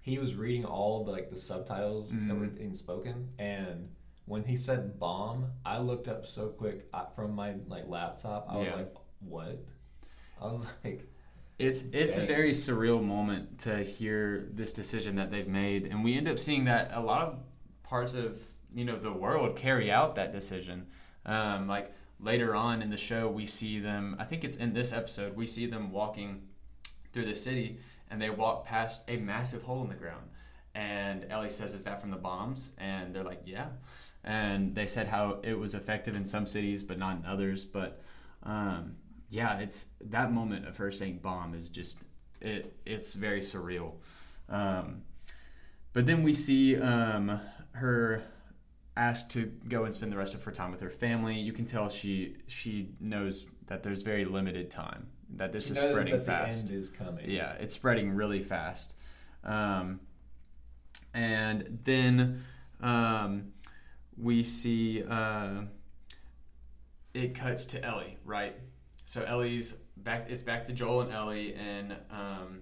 he 0.00 0.18
was 0.18 0.34
reading 0.34 0.64
all 0.66 1.04
the 1.04 1.10
like 1.10 1.30
the 1.30 1.36
subtitles 1.36 2.10
that 2.10 2.34
were 2.36 2.46
Mhm. 2.46 2.58
being 2.58 2.74
spoken, 2.74 3.28
and 3.38 3.88
when 4.26 4.44
he 4.44 4.56
said 4.56 4.98
bomb, 4.98 5.46
I 5.64 5.78
looked 5.78 6.08
up 6.08 6.26
so 6.26 6.48
quick 6.48 6.88
uh, 6.92 7.06
from 7.14 7.34
my 7.34 7.54
like 7.68 7.88
laptop. 7.88 8.46
I 8.50 8.56
was 8.58 8.66
Yeah. 8.66 8.74
like, 8.76 8.94
what? 9.20 9.58
I 10.40 10.46
was 10.46 10.64
like, 10.84 11.08
It's 11.58 11.84
it's 11.92 12.16
a 12.16 12.26
very 12.26 12.52
surreal 12.52 13.02
moment 13.02 13.60
to 13.60 13.82
hear 13.82 14.48
this 14.52 14.72
decision 14.72 15.16
that 15.16 15.30
they've 15.30 15.48
made, 15.48 15.86
and 15.86 16.04
we 16.04 16.16
end 16.16 16.28
up 16.28 16.38
seeing 16.38 16.64
that 16.64 16.90
a 16.92 17.00
lot 17.00 17.22
of 17.22 17.38
parts 17.82 18.12
of 18.14 18.40
you 18.74 18.84
know 18.84 18.98
the 18.98 19.12
world 19.12 19.56
carry 19.56 19.90
out 19.90 20.16
that 20.16 20.32
decision. 20.32 20.86
Um, 21.24 21.66
like 21.66 21.92
later 22.20 22.54
on 22.54 22.82
in 22.82 22.90
the 22.90 22.96
show, 22.96 23.28
we 23.28 23.46
see 23.46 23.78
them. 23.80 24.16
I 24.18 24.24
think 24.24 24.44
it's 24.44 24.56
in 24.56 24.72
this 24.74 24.92
episode. 24.92 25.34
We 25.36 25.46
see 25.46 25.66
them 25.66 25.90
walking 25.92 26.42
through 27.12 27.26
the 27.26 27.34
city, 27.34 27.78
and 28.10 28.20
they 28.20 28.28
walk 28.30 28.66
past 28.66 29.04
a 29.08 29.16
massive 29.16 29.62
hole 29.62 29.82
in 29.82 29.88
the 29.88 29.94
ground. 29.94 30.28
And 30.74 31.24
Ellie 31.30 31.48
says, 31.48 31.72
"Is 31.72 31.84
that 31.84 32.00
from 32.02 32.10
the 32.10 32.16
bombs?" 32.18 32.70
And 32.76 33.14
they're 33.14 33.24
like, 33.24 33.42
"Yeah." 33.46 33.68
And 34.26 34.74
they 34.74 34.86
said 34.86 35.06
how 35.06 35.38
it 35.44 35.54
was 35.54 35.74
effective 35.74 36.16
in 36.16 36.24
some 36.24 36.46
cities, 36.46 36.82
but 36.82 36.98
not 36.98 37.18
in 37.18 37.26
others. 37.26 37.64
But 37.64 38.02
um, 38.42 38.96
yeah, 39.30 39.58
it's 39.58 39.86
that 40.00 40.32
moment 40.32 40.66
of 40.66 40.76
her 40.78 40.90
saying 40.90 41.20
"bomb" 41.22 41.54
is 41.54 41.68
just 41.68 42.04
it. 42.40 42.76
It's 42.84 43.14
very 43.14 43.40
surreal. 43.40 43.92
Um, 44.48 45.02
but 45.92 46.06
then 46.06 46.22
we 46.22 46.34
see 46.34 46.76
um, 46.76 47.40
her 47.72 48.22
asked 48.96 49.30
to 49.30 49.52
go 49.68 49.84
and 49.84 49.94
spend 49.94 50.10
the 50.10 50.16
rest 50.16 50.34
of 50.34 50.42
her 50.42 50.50
time 50.50 50.70
with 50.70 50.80
her 50.80 50.90
family. 50.90 51.38
You 51.38 51.52
can 51.52 51.66
tell 51.66 51.88
she 51.88 52.36
she 52.46 52.90
knows 53.00 53.46
that 53.66 53.82
there's 53.82 54.02
very 54.02 54.24
limited 54.24 54.70
time. 54.70 55.08
That 55.36 55.52
this 55.52 55.66
she 55.66 55.72
is 55.72 55.78
spreading 55.78 56.20
fast. 56.20 56.66
the 56.66 56.72
end 56.72 56.80
is 56.80 56.90
coming. 56.90 57.30
Yeah, 57.30 57.52
it's 57.54 57.74
spreading 57.74 58.10
really 58.12 58.42
fast. 58.42 58.94
Um, 59.44 60.00
and 61.14 61.80
then 61.84 62.44
um, 62.80 63.52
we 64.16 64.42
see 64.42 65.02
uh, 65.08 65.62
it 67.14 67.34
cuts 67.34 67.64
to 67.66 67.84
Ellie, 67.84 68.18
right? 68.24 68.54
So 69.04 69.22
Ellie's 69.22 69.76
back. 69.96 70.26
It's 70.28 70.42
back 70.42 70.66
to 70.66 70.72
Joel 70.72 71.02
and 71.02 71.12
Ellie 71.12 71.54
and 71.54 71.92
um, 72.10 72.60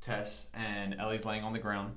Tess, 0.00 0.46
and 0.54 0.96
Ellie's 0.98 1.24
laying 1.24 1.44
on 1.44 1.52
the 1.52 1.58
ground, 1.58 1.94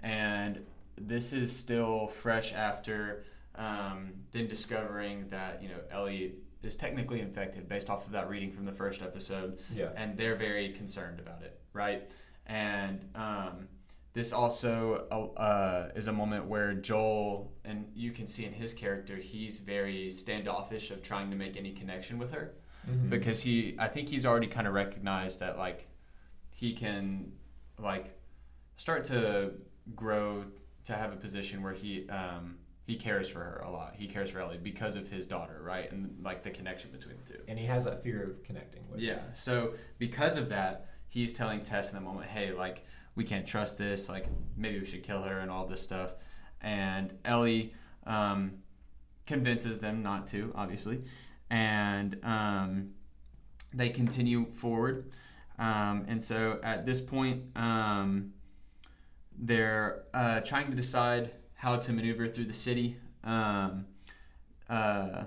and 0.00 0.64
this 0.96 1.32
is 1.32 1.54
still 1.54 2.08
fresh 2.08 2.52
after 2.54 3.24
um, 3.54 4.12
then 4.32 4.46
discovering 4.46 5.28
that 5.28 5.62
you 5.62 5.68
know 5.68 5.78
Ellie 5.90 6.34
is 6.62 6.76
technically 6.76 7.20
infected 7.20 7.68
based 7.68 7.90
off 7.90 8.06
of 8.06 8.12
that 8.12 8.28
reading 8.28 8.52
from 8.52 8.64
the 8.64 8.72
first 8.72 9.02
episode 9.02 9.58
Yeah. 9.74 9.88
and 9.96 10.16
they're 10.16 10.36
very 10.36 10.70
concerned 10.72 11.18
about 11.18 11.42
it, 11.42 11.58
right? 11.72 12.08
And 12.46 13.04
um, 13.16 13.66
this 14.14 14.32
also 14.32 15.06
uh, 15.36 15.90
is 15.96 16.08
a 16.08 16.12
moment 16.12 16.46
where 16.46 16.74
Joel, 16.74 17.52
and 17.64 17.90
you 17.94 18.10
can 18.10 18.26
see 18.26 18.44
in 18.44 18.52
his 18.52 18.74
character, 18.74 19.16
he's 19.16 19.58
very 19.58 20.10
standoffish 20.10 20.90
of 20.90 21.02
trying 21.02 21.30
to 21.30 21.36
make 21.36 21.56
any 21.56 21.72
connection 21.72 22.18
with 22.18 22.32
her 22.32 22.52
Mhm. 22.88 23.08
because 23.10 23.42
he, 23.42 23.76
I 23.78 23.88
think 23.88 24.08
he's 24.08 24.26
already 24.26 24.48
kind 24.48 24.66
of 24.66 24.74
recognized 24.74 25.40
that 25.40 25.56
like 25.56 25.88
he 26.50 26.74
can 26.74 27.32
like 27.78 28.18
start 28.76 29.04
to 29.04 29.52
grow 29.94 30.44
to 30.84 30.92
have 30.94 31.12
a 31.12 31.16
position 31.16 31.62
where 31.62 31.72
he 31.72 32.08
um, 32.10 32.58
he 32.84 32.96
cares 32.96 33.28
for 33.28 33.38
her 33.38 33.62
a 33.64 33.70
lot. 33.70 33.94
He 33.96 34.08
cares 34.08 34.28
for 34.30 34.40
Ellie 34.40 34.58
because 34.60 34.96
of 34.96 35.08
his 35.08 35.24
daughter, 35.26 35.62
right? 35.62 35.90
And 35.92 36.16
like 36.22 36.42
the 36.42 36.50
connection 36.50 36.90
between 36.90 37.16
the 37.24 37.32
two. 37.32 37.38
and 37.48 37.58
he 37.58 37.64
has 37.66 37.84
that 37.84 38.02
fear 38.02 38.22
of 38.24 38.42
connecting 38.42 38.82
with. 38.90 39.00
Yeah. 39.00 39.20
So 39.32 39.74
because 39.98 40.36
of 40.36 40.48
that, 40.50 40.88
he's 41.08 41.32
telling 41.32 41.62
Tess 41.62 41.92
in 41.92 41.96
the 41.96 42.02
moment, 42.04 42.26
"Hey, 42.26 42.52
like 42.52 42.84
we 43.14 43.24
can't 43.24 43.46
trust 43.46 43.78
this. 43.78 44.08
Like 44.08 44.26
maybe 44.56 44.80
we 44.80 44.86
should 44.86 45.02
kill 45.02 45.22
her 45.22 45.38
and 45.38 45.50
all 45.50 45.66
this 45.66 45.82
stuff." 45.82 46.14
And 46.60 47.12
Ellie 47.24 47.74
um, 48.06 48.52
convinces 49.26 49.78
them 49.80 50.02
not 50.02 50.26
to, 50.28 50.52
obviously, 50.54 51.02
and 51.50 52.18
um, 52.22 52.90
they 53.72 53.88
continue 53.90 54.46
forward. 54.46 55.10
Um, 55.58 56.04
and 56.08 56.22
so 56.22 56.58
at 56.62 56.86
this 56.86 57.00
point, 57.00 57.42
um, 57.56 58.32
they're 59.38 60.04
uh, 60.14 60.40
trying 60.40 60.70
to 60.70 60.76
decide 60.76 61.32
how 61.54 61.76
to 61.76 61.92
maneuver 61.92 62.26
through 62.28 62.46
the 62.46 62.52
city. 62.52 62.96
Um, 63.24 63.86
uh, 64.68 65.24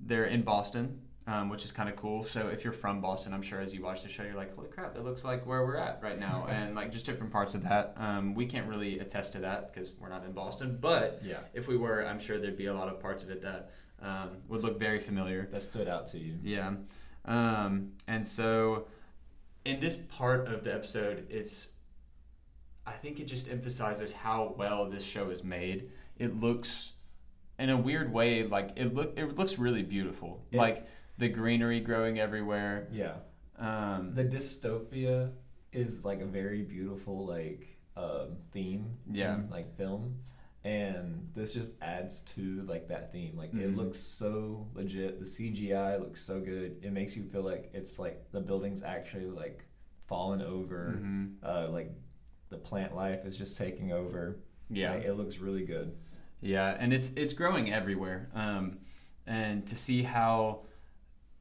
they're 0.00 0.26
in 0.26 0.42
Boston, 0.42 1.00
um, 1.26 1.48
which 1.48 1.64
is 1.64 1.72
kind 1.72 1.88
of 1.88 1.96
cool. 1.96 2.22
So 2.24 2.48
if 2.48 2.64
you're 2.64 2.72
from 2.72 3.00
Boston, 3.00 3.32
I'm 3.32 3.42
sure 3.42 3.60
as 3.60 3.74
you 3.74 3.82
watch 3.82 4.02
the 4.02 4.08
show, 4.08 4.22
you're 4.24 4.34
like, 4.34 4.54
"Holy 4.54 4.68
crap, 4.68 4.94
that 4.94 5.04
looks 5.04 5.24
like 5.24 5.46
where 5.46 5.64
we're 5.64 5.76
at 5.76 6.00
right 6.02 6.18
now," 6.18 6.46
and 6.48 6.74
like 6.74 6.92
just 6.92 7.06
different 7.06 7.32
parts 7.32 7.54
of 7.54 7.62
that. 7.64 7.94
Um, 7.96 8.34
we 8.34 8.46
can't 8.46 8.68
really 8.68 8.98
attest 8.98 9.32
to 9.32 9.38
that 9.40 9.72
because 9.72 9.92
we're 9.98 10.10
not 10.10 10.24
in 10.24 10.32
Boston, 10.32 10.78
but 10.80 11.20
Yeah. 11.24 11.38
if 11.54 11.66
we 11.68 11.76
were, 11.76 12.04
I'm 12.06 12.18
sure 12.18 12.38
there'd 12.38 12.56
be 12.58 12.66
a 12.66 12.74
lot 12.74 12.88
of 12.88 13.00
parts 13.00 13.22
of 13.24 13.30
it 13.30 13.42
that 13.42 13.70
um, 14.02 14.30
would 14.48 14.62
look 14.62 14.78
very 14.78 15.00
familiar. 15.00 15.46
That 15.50 15.62
stood 15.62 15.88
out 15.88 16.08
to 16.08 16.18
you. 16.18 16.38
Yeah. 16.42 16.74
Um, 17.24 17.92
and 18.06 18.26
so 18.26 18.86
in 19.64 19.80
this 19.80 19.96
part 19.96 20.46
of 20.48 20.62
the 20.62 20.74
episode, 20.74 21.26
it's 21.30 21.68
I 22.86 22.92
think 22.92 23.18
it 23.18 23.24
just 23.24 23.48
emphasizes 23.50 24.12
how 24.12 24.54
well 24.58 24.90
this 24.90 25.04
show 25.04 25.30
is 25.30 25.42
made. 25.42 25.90
It 26.18 26.38
looks 26.38 26.92
in 27.58 27.70
a 27.70 27.76
weird 27.78 28.12
way 28.12 28.46
like 28.46 28.72
it 28.76 28.92
look 28.94 29.18
it 29.18 29.36
looks 29.36 29.58
really 29.58 29.82
beautiful. 29.82 30.44
It- 30.50 30.58
like 30.58 30.86
the 31.18 31.28
greenery 31.28 31.80
growing 31.80 32.18
everywhere. 32.18 32.88
Yeah. 32.92 33.16
Um, 33.58 34.14
The 34.14 34.24
dystopia 34.24 35.30
is 35.72 36.04
like 36.04 36.20
a 36.20 36.26
very 36.26 36.62
beautiful 36.62 37.26
like 37.26 37.68
um, 37.96 38.36
theme. 38.52 38.96
Yeah. 39.10 39.34
in, 39.36 39.50
like 39.50 39.76
film, 39.76 40.16
and 40.64 41.28
this 41.34 41.52
just 41.52 41.74
adds 41.82 42.20
to 42.34 42.62
like 42.66 42.88
that 42.88 43.12
theme. 43.12 43.36
Like 43.36 43.52
Mhm. 43.52 43.60
it 43.62 43.76
looks 43.76 43.98
so 43.98 44.66
legit. 44.74 45.20
The 45.20 45.26
CGI 45.26 45.98
looks 46.00 46.20
so 46.20 46.40
good. 46.40 46.78
It 46.82 46.92
makes 46.92 47.16
you 47.16 47.22
feel 47.24 47.42
like 47.42 47.70
it's 47.74 47.98
like 47.98 48.30
the 48.32 48.40
building's 48.40 48.82
actually 48.82 49.26
like 49.26 49.64
fallen 50.06 50.42
over. 50.42 50.98
mhm. 51.00 51.34
Uh, 51.42 51.68
like 51.70 51.92
the 52.48 52.56
plant 52.58 52.94
life 52.96 53.24
is 53.24 53.36
just 53.38 53.56
taking 53.56 53.92
over. 53.92 54.40
Yeah. 54.70 54.94
Like, 54.94 55.04
it 55.04 55.14
looks 55.14 55.38
really 55.38 55.64
good. 55.64 55.96
Yeah, 56.40 56.76
and 56.78 56.92
it's 56.92 57.12
it's 57.14 57.32
growing 57.32 57.72
everywhere. 57.72 58.30
Um, 58.34 58.78
and 59.26 59.66
to 59.68 59.76
see 59.76 60.02
how, 60.02 60.66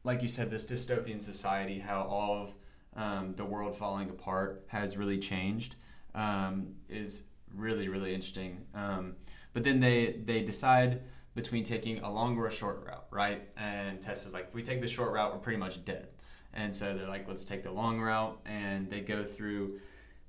like 0.03 0.21
you 0.21 0.27
said, 0.27 0.49
this 0.51 0.65
dystopian 0.65 1.21
society, 1.21 1.79
how 1.79 2.01
all 2.03 2.43
of 2.43 2.53
um, 3.01 3.33
the 3.35 3.45
world 3.45 3.75
falling 3.77 4.09
apart 4.09 4.63
has 4.67 4.97
really 4.97 5.17
changed, 5.17 5.75
um, 6.15 6.75
is 6.89 7.23
really 7.55 7.87
really 7.87 8.13
interesting. 8.13 8.65
Um, 8.75 9.15
but 9.53 9.63
then 9.63 9.79
they 9.79 10.19
they 10.25 10.41
decide 10.41 11.01
between 11.35 11.63
taking 11.63 11.99
a 11.99 12.11
long 12.11 12.37
or 12.37 12.47
a 12.47 12.51
short 12.51 12.85
route, 12.85 13.05
right? 13.09 13.41
And 13.57 13.99
Tess 13.99 14.25
is 14.25 14.33
like, 14.35 14.49
if 14.49 14.53
we 14.53 14.61
take 14.61 14.81
the 14.81 14.87
short 14.87 15.11
route, 15.13 15.33
we're 15.33 15.39
pretty 15.39 15.57
much 15.57 15.83
dead. 15.83 16.09
And 16.53 16.75
so 16.75 16.95
they're 16.95 17.07
like, 17.07 17.27
let's 17.27 17.43
take 17.45 17.63
the 17.63 17.71
long 17.71 17.99
route, 17.99 18.39
and 18.45 18.87
they 18.87 18.99
go 18.99 19.25
through 19.25 19.79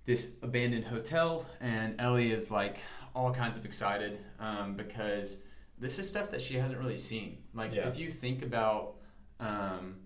this 0.06 0.36
abandoned 0.42 0.84
hotel, 0.86 1.44
and 1.60 2.00
Ellie 2.00 2.32
is 2.32 2.50
like 2.50 2.78
all 3.14 3.32
kinds 3.32 3.56
of 3.58 3.64
excited 3.66 4.18
um, 4.40 4.74
because 4.74 5.40
this 5.78 5.98
is 5.98 6.08
stuff 6.08 6.30
that 6.30 6.40
she 6.40 6.54
hasn't 6.56 6.80
really 6.80 6.96
seen. 6.96 7.38
Like 7.52 7.74
Yeah. 7.74 7.88
if 7.88 7.98
you 7.98 8.08
think 8.08 8.42
about 8.42 8.94
um, 9.40 9.96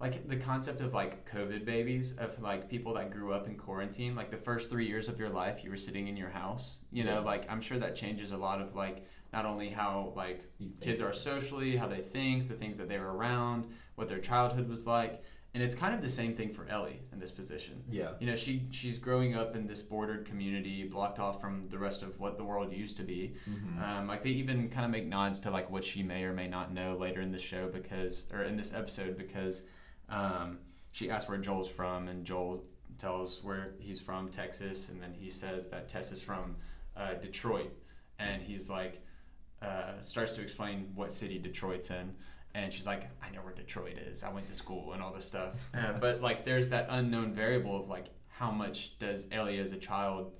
like 0.00 0.28
the 0.28 0.36
concept 0.36 0.80
of 0.80 0.92
like 0.94 1.30
COVID 1.30 1.64
babies, 1.64 2.16
of 2.18 2.40
like 2.42 2.68
people 2.68 2.94
that 2.94 3.10
grew 3.10 3.32
up 3.32 3.46
in 3.46 3.56
quarantine, 3.56 4.16
like 4.16 4.30
the 4.30 4.36
first 4.36 4.68
three 4.70 4.86
years 4.86 5.08
of 5.08 5.18
your 5.18 5.28
life, 5.28 5.62
you 5.62 5.70
were 5.70 5.76
sitting 5.76 6.08
in 6.08 6.16
your 6.16 6.30
house. 6.30 6.80
You 6.90 7.04
know, 7.04 7.14
Yeah. 7.20 7.20
like 7.20 7.50
I'm 7.50 7.60
sure 7.60 7.78
that 7.78 7.94
changes 7.94 8.32
a 8.32 8.36
lot 8.36 8.60
of 8.60 8.74
like 8.74 9.04
not 9.32 9.46
only 9.46 9.70
how 9.70 10.12
like 10.16 10.44
kids 10.80 11.00
are 11.00 11.12
socially, 11.12 11.76
how 11.76 11.86
they 11.88 12.00
think, 12.00 12.48
the 12.48 12.54
things 12.54 12.78
that 12.78 12.88
they 12.88 12.98
were 12.98 13.14
around, 13.16 13.66
what 13.94 14.08
their 14.08 14.18
childhood 14.18 14.68
was 14.68 14.86
like. 14.86 15.22
And 15.54 15.62
it's 15.62 15.74
kind 15.74 15.94
of 15.94 16.00
the 16.00 16.08
same 16.08 16.34
thing 16.34 16.50
for 16.50 16.66
Ellie 16.68 17.00
in 17.12 17.18
this 17.18 17.30
position. 17.30 17.82
Yeah. 17.90 18.12
You 18.20 18.26
know, 18.26 18.36
she 18.36 18.62
she's 18.70 18.98
growing 18.98 19.34
up 19.36 19.54
in 19.54 19.66
this 19.66 19.82
bordered 19.82 20.24
community, 20.24 20.84
blocked 20.84 21.18
off 21.18 21.42
from 21.42 21.68
the 21.68 21.76
rest 21.78 22.02
of 22.02 22.18
what 22.18 22.38
the 22.38 22.44
world 22.44 22.72
used 22.72 22.96
to 22.96 23.02
be. 23.02 23.34
Mhm. 23.46 23.82
Um, 23.82 24.06
like 24.06 24.22
they 24.22 24.30
even 24.30 24.70
kind 24.70 24.86
of 24.86 24.90
make 24.90 25.06
nods 25.06 25.40
to 25.40 25.50
like 25.50 25.70
what 25.70 25.84
she 25.84 26.02
may 26.02 26.24
or 26.24 26.32
may 26.32 26.48
not 26.48 26.72
know 26.72 26.96
later 26.96 27.20
in 27.20 27.32
the 27.32 27.38
show 27.38 27.68
because, 27.68 28.24
or 28.32 28.44
in 28.44 28.56
this 28.56 28.72
episode 28.72 29.18
because 29.18 29.62
um, 30.08 30.58
she 30.90 31.10
asks 31.10 31.28
where 31.28 31.38
Joel's 31.38 31.68
from, 31.68 32.08
and 32.08 32.24
Joel 32.24 32.64
tells 32.96 33.42
where 33.42 33.74
he's 33.78 34.00
from, 34.00 34.30
Texas, 34.30 34.88
and 34.88 35.02
then 35.02 35.12
he 35.12 35.28
says 35.28 35.68
that 35.68 35.86
Tess 35.88 36.12
is 36.12 36.22
from 36.22 36.56
uh, 36.96 37.14
Detroit, 37.14 37.72
and 38.18 38.40
he's 38.42 38.70
like 38.70 39.02
uh, 39.60 40.00
starts 40.00 40.32
to 40.32 40.40
explain 40.42 40.92
what 40.94 41.12
city 41.12 41.38
Detroit's 41.38 41.90
in. 41.90 42.14
And 42.54 42.72
she's 42.72 42.86
like, 42.86 43.08
I 43.22 43.30
know 43.34 43.40
where 43.40 43.54
Detroit 43.54 43.96
is. 43.98 44.22
I 44.22 44.30
went 44.30 44.46
to 44.48 44.54
school 44.54 44.92
and 44.92 45.02
all 45.02 45.12
this 45.12 45.24
stuff. 45.26 45.54
Uh, 45.74 45.94
but 45.98 46.20
like, 46.20 46.44
there's 46.44 46.68
that 46.70 46.86
unknown 46.90 47.32
variable 47.34 47.80
of 47.80 47.88
like, 47.88 48.06
how 48.28 48.50
much 48.50 48.98
does 48.98 49.28
Ellie 49.32 49.58
as 49.58 49.72
a 49.72 49.76
child 49.78 50.32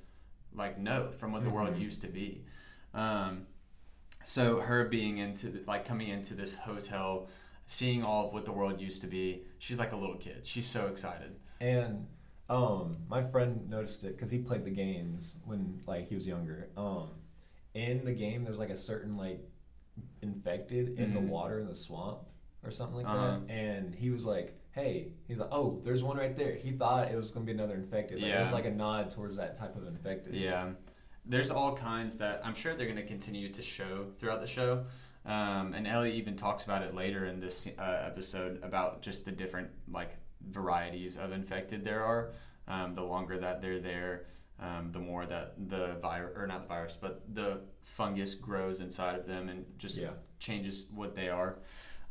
like 0.54 0.78
know 0.78 1.10
from 1.18 1.32
what 1.32 1.42
the 1.44 1.50
world 1.50 1.74
Mhm. 1.74 1.80
used 1.80 2.00
to 2.02 2.08
be? 2.08 2.44
Um, 2.92 3.46
so 4.24 4.60
her 4.60 4.84
being 4.84 5.18
into 5.18 5.48
the, 5.48 5.62
like 5.66 5.84
coming 5.84 6.08
into 6.08 6.34
this 6.34 6.54
hotel, 6.54 7.28
seeing 7.66 8.02
all 8.02 8.26
of 8.28 8.34
what 8.34 8.44
the 8.44 8.52
world 8.52 8.80
used 8.80 9.00
to 9.02 9.06
be, 9.06 9.44
she's 9.58 9.78
like 9.78 9.92
a 9.92 9.96
little 9.96 10.16
kid. 10.16 10.44
She's 10.46 10.66
so 10.66 10.86
excited. 10.88 11.34
And 11.60 12.06
um, 12.50 12.98
my 13.08 13.22
friend 13.24 13.68
noticed 13.70 14.04
it 14.04 14.16
because 14.16 14.30
he 14.30 14.38
played 14.38 14.64
the 14.64 14.70
games 14.70 15.36
when 15.44 15.80
like 15.86 16.08
he 16.08 16.14
was 16.14 16.26
younger. 16.26 16.68
Um, 16.76 17.08
in 17.74 18.04
the 18.04 18.12
game, 18.12 18.44
there's 18.44 18.58
like 18.58 18.70
a 18.70 18.76
certain 18.76 19.16
like 19.16 19.40
infected 20.22 20.98
in 20.98 21.14
the 21.14 21.20
Mhm. 21.20 21.28
water 21.28 21.58
in 21.60 21.66
the 21.66 21.74
swamp, 21.74 22.20
or 22.64 22.70
something 22.70 22.96
like 22.96 23.06
Uh-huh. 23.06 23.38
that, 23.46 23.50
and 23.52 23.94
he 23.94 24.10
was 24.10 24.24
like, 24.24 24.54
"Hey," 24.70 25.12
he's 25.26 25.38
like, 25.38 25.48
"Oh, 25.52 25.80
there's 25.84 26.02
one 26.02 26.16
right 26.16 26.34
there." 26.36 26.54
He 26.54 26.70
thought 26.72 27.10
it 27.10 27.16
was 27.16 27.30
gonna 27.30 27.44
be 27.46 27.52
another 27.52 27.74
infected. 27.74 28.20
Like, 28.22 28.30
It 28.30 28.38
was 28.38 28.52
like 28.52 28.64
a 28.64 28.70
nod 28.70 29.10
towards 29.10 29.36
that 29.36 29.54
type 29.56 29.76
of 29.76 29.86
infected. 29.86 30.34
Yeah, 30.34 30.72
there's 31.24 31.50
all 31.50 31.76
kinds 31.76 32.18
that 32.18 32.40
I'm 32.44 32.54
sure 32.54 32.74
they're 32.74 32.86
going 32.86 32.96
to 32.96 33.06
continue 33.06 33.48
to 33.52 33.62
show 33.62 34.10
throughout 34.16 34.40
the 34.40 34.46
show. 34.46 34.86
Um, 35.24 35.72
and 35.74 35.86
Ellie 35.86 36.12
even 36.14 36.34
talks 36.36 36.64
about 36.64 36.82
it 36.82 36.94
later 36.96 37.26
in 37.26 37.38
this 37.38 37.68
uh, 37.78 37.82
episode 37.82 38.60
about 38.64 39.02
just 39.02 39.24
the 39.24 39.30
different 39.30 39.70
like 39.88 40.16
varieties 40.40 41.16
of 41.16 41.30
infected 41.32 41.84
there 41.84 42.02
are. 42.04 42.32
Um, 42.66 42.94
the 42.94 43.02
longer 43.02 43.38
that 43.38 43.60
they're 43.60 43.78
there, 43.80 44.26
um, 44.62 44.92
the 44.92 44.98
more 45.00 45.26
that 45.26 45.54
the 45.68 45.96
virus 46.00 46.32
or 46.36 46.46
not 46.46 46.62
the 46.62 46.68
virus, 46.68 46.96
but 47.00 47.22
the 47.34 47.60
fungus 47.82 48.34
grows 48.34 48.80
inside 48.80 49.18
of 49.18 49.26
them 49.26 49.48
and 49.48 49.64
just 49.78 49.96
Yeah. 49.96 50.10
changes 50.38 50.84
what 50.94 51.14
they 51.16 51.28
are. 51.28 51.58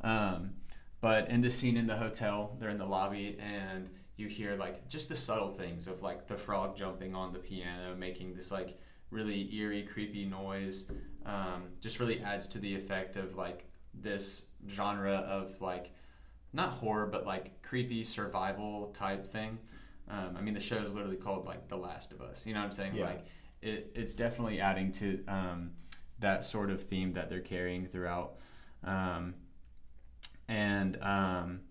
Um, 0.01 0.55
but 0.99 1.29
in 1.29 1.41
the 1.41 1.49
scene 1.49 1.77
in 1.77 1.87
the 1.87 1.95
hotel, 1.97 2.57
they're 2.59 2.69
in 2.69 2.77
the 2.77 2.85
lobby 2.85 3.37
and 3.39 3.89
you 4.17 4.27
hear 4.27 4.55
like 4.55 4.87
just 4.89 5.09
the 5.09 5.15
subtle 5.15 5.47
things 5.47 5.87
of 5.87 6.01
like 6.01 6.27
the 6.27 6.35
frog 6.37 6.75
jumping 6.75 7.15
on 7.15 7.31
the 7.33 7.39
piano, 7.39 7.95
making 7.95 8.35
this 8.35 8.51
like 8.51 8.79
really 9.09 9.53
eerie, 9.55 9.83
creepy 9.83 10.25
noise. 10.25 10.91
Um, 11.25 11.69
just 11.79 11.99
really 11.99 12.19
adds 12.21 12.47
to 12.47 12.59
the 12.59 12.75
effect 12.75 13.15
of 13.15 13.35
like 13.35 13.65
this 13.93 14.45
genre 14.67 15.15
of 15.15 15.59
like 15.61 15.91
not 16.53 16.69
horror, 16.71 17.05
but 17.07 17.25
like 17.25 17.61
creepy 17.61 18.03
survival 18.03 18.91
type 18.93 19.25
thing. 19.25 19.57
Um, 20.11 20.35
I 20.37 20.41
mean, 20.41 20.53
the 20.53 20.59
show 20.59 20.77
is 20.77 20.93
literally 20.93 21.15
called 21.15 21.45
like 21.45 21.69
The 21.69 21.77
Last 21.77 22.11
of 22.11 22.21
Us. 22.21 22.45
You 22.45 22.53
know 22.53 22.59
what 22.59 22.65
I'm 22.65 22.71
saying? 22.71 22.95
Yeah. 22.95 23.05
Like 23.05 23.25
it, 23.61 23.91
it's 23.95 24.13
definitely 24.15 24.59
adding 24.59 24.91
to 24.93 25.23
um, 25.27 25.71
that 26.19 26.43
sort 26.43 26.69
of 26.69 26.83
theme 26.83 27.13
that 27.13 27.29
they're 27.29 27.39
carrying 27.39 27.85
throughout. 27.85 28.33
Um, 28.83 29.35
and 30.47 31.01
um, 31.01 31.61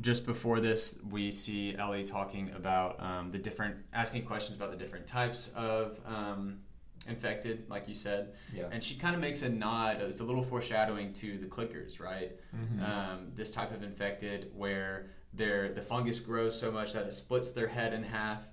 just 0.00 0.26
before 0.26 0.60
this, 0.60 0.98
we 1.08 1.30
see 1.30 1.74
Ellie 1.76 2.04
talking 2.04 2.50
about 2.54 3.00
um, 3.00 3.30
the 3.30 3.38
different, 3.38 3.76
asking 3.92 4.24
questions 4.24 4.56
about 4.56 4.70
the 4.70 4.76
different 4.76 5.06
types 5.06 5.50
of 5.54 5.98
um, 6.04 6.58
infected, 7.08 7.68
like 7.68 7.86
you 7.88 7.94
said. 7.94 8.32
Yeah. 8.54 8.68
And 8.72 8.82
she 8.82 8.94
kind 8.96 9.14
of 9.14 9.20
makes 9.20 9.42
a 9.42 9.48
nod, 9.48 10.00
it's 10.00 10.20
a 10.20 10.24
little 10.24 10.42
foreshadowing 10.42 11.12
to 11.14 11.38
the 11.38 11.46
clickers, 11.46 12.00
right? 12.00 12.32
Mhm. 12.54 12.82
um, 12.82 13.32
this 13.34 13.52
type 13.52 13.72
of 13.74 13.82
infected 13.82 14.50
where 14.54 15.10
their 15.32 15.72
the 15.72 15.82
fungus 15.82 16.20
grows 16.20 16.58
so 16.58 16.70
much 16.70 16.92
that 16.92 17.06
it 17.06 17.12
splits 17.12 17.52
their 17.52 17.66
head 17.68 17.92
in 17.92 18.02
half 18.04 18.48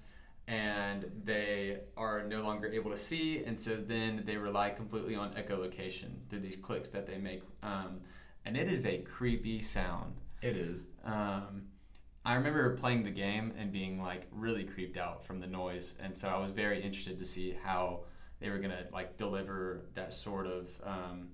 and 0.48 1.06
they 1.24 1.78
are 1.96 2.24
no 2.24 2.42
longer 2.42 2.68
able 2.68 2.90
to 2.92 2.98
see 2.98 3.44
and 3.46 3.58
so 3.60 3.76
then 3.78 4.24
they 4.26 4.36
rely 4.36 4.70
completely 4.72 5.16
on 5.16 5.32
echolocation 5.36 6.10
through 6.30 6.40
these 6.40 6.56
clicks 6.56 6.90
that 6.90 7.06
they 7.06 7.18
make 7.18 7.44
um, 7.62 8.00
and 8.46 8.58
it 8.58 8.68
is 8.68 8.86
a 8.88 8.98
creepy 9.04 9.62
sound 9.62 10.20
It 10.42 10.58
is. 10.58 10.88
um, 11.06 11.68
I 12.26 12.34
remember 12.34 12.76
playing 12.76 13.04
the 13.04 13.12
game 13.12 13.54
and 13.58 13.72
being 13.72 14.02
like 14.02 14.28
really 14.32 14.64
creeped 14.64 14.98
out 14.98 15.26
from 15.26 15.40
the 15.40 15.48
noise, 15.48 15.96
and 16.00 16.16
so 16.16 16.30
I 16.30 16.38
was 16.40 16.52
very 16.52 16.80
interested 16.82 17.18
to 17.18 17.26
see 17.26 17.56
how 17.64 18.02
they 18.42 18.50
were 18.50 18.58
gonna 18.60 18.84
like 18.92 19.16
deliver 19.18 19.82
that 19.94 20.12
sort 20.14 20.48
of 20.48 20.70
um, 20.84 21.30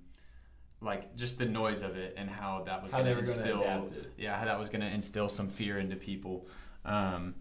like 0.82 1.16
just 1.16 1.40
the 1.40 1.46
noise 1.46 1.82
of 1.82 1.98
it 1.98 2.14
and 2.18 2.30
how 2.30 2.64
that 2.66 2.84
was 2.84 2.92
How 2.92 3.00
gonna 3.00 3.16
gonna 3.16 3.22
instill 3.28 3.62
it. 3.64 4.14
yeah 4.18 4.38
how 4.38 4.46
that 4.46 4.60
was 4.60 4.70
gonna 4.70 4.86
instill 4.90 5.30
some 5.30 5.48
fear 5.48 5.80
into 5.80 5.96
people. 5.96 6.48
Um, 6.86 7.34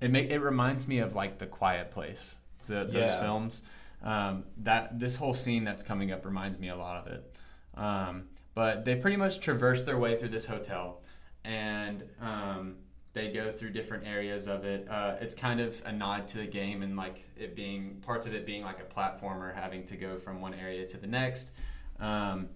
it 0.00 0.10
make 0.10 0.30
it 0.30 0.40
reminds 0.40 0.86
me 0.88 0.98
of 0.98 1.14
like 1.14 1.38
the 1.38 1.46
Quiet 1.46 1.90
Place, 1.90 2.36
the, 2.66 2.84
those 2.84 2.94
Yeah. 3.08 3.20
films. 3.20 3.62
Um, 4.02 4.44
that 4.58 4.98
this 4.98 5.14
whole 5.14 5.32
scene 5.32 5.62
that's 5.64 5.84
coming 5.84 6.10
up 6.10 6.24
reminds 6.26 6.58
me 6.58 6.68
a 6.70 6.76
lot 6.76 7.06
of 7.06 7.12
it. 7.12 7.36
Um, 7.74 8.24
but 8.54 8.84
they 8.84 8.96
pretty 8.96 9.16
much 9.16 9.38
traverse 9.40 9.84
their 9.84 9.96
way 9.96 10.16
through 10.16 10.30
this 10.30 10.44
hotel, 10.44 11.00
and 11.44 12.04
um, 12.20 12.76
they 13.14 13.30
go 13.30 13.52
through 13.52 13.70
different 13.70 14.06
areas 14.06 14.46
of 14.46 14.64
it. 14.64 14.88
Uh, 14.88 15.16
it's 15.20 15.34
kind 15.34 15.60
of 15.60 15.80
a 15.84 15.92
nod 15.92 16.26
to 16.28 16.38
the 16.38 16.46
game 16.46 16.82
and 16.82 16.96
like 16.96 17.26
it 17.36 17.54
being 17.54 18.02
parts 18.04 18.26
of 18.26 18.34
it 18.34 18.46
being 18.46 18.62
like 18.62 18.78
a 18.80 18.84
platformer, 18.84 19.54
having 19.54 19.84
to 19.84 19.96
go 19.96 20.18
from 20.18 20.40
one 20.40 20.54
area 20.54 20.86
to 20.86 20.96
the 20.96 21.06
next. 21.06 21.52
Um, 22.00 22.48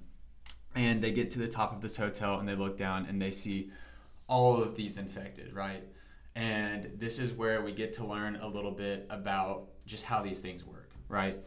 and 0.74 1.02
they 1.02 1.12
get 1.12 1.30
to 1.32 1.38
the 1.38 1.48
top 1.48 1.74
of 1.74 1.80
this 1.80 1.96
hotel 1.96 2.38
and 2.38 2.48
they 2.48 2.54
look 2.54 2.76
down 2.76 3.06
and 3.06 3.20
they 3.20 3.30
see 3.30 3.70
all 4.28 4.62
of 4.62 4.76
these 4.76 4.98
infected, 4.98 5.52
right? 5.52 5.84
And 6.34 6.90
this 6.98 7.18
is 7.18 7.32
where 7.32 7.62
we 7.62 7.72
get 7.72 7.94
to 7.94 8.06
learn 8.06 8.36
a 8.36 8.46
little 8.46 8.70
bit 8.70 9.06
about 9.10 9.68
just 9.86 10.04
how 10.04 10.22
these 10.22 10.40
things 10.40 10.64
work, 10.64 10.90
right? 11.08 11.38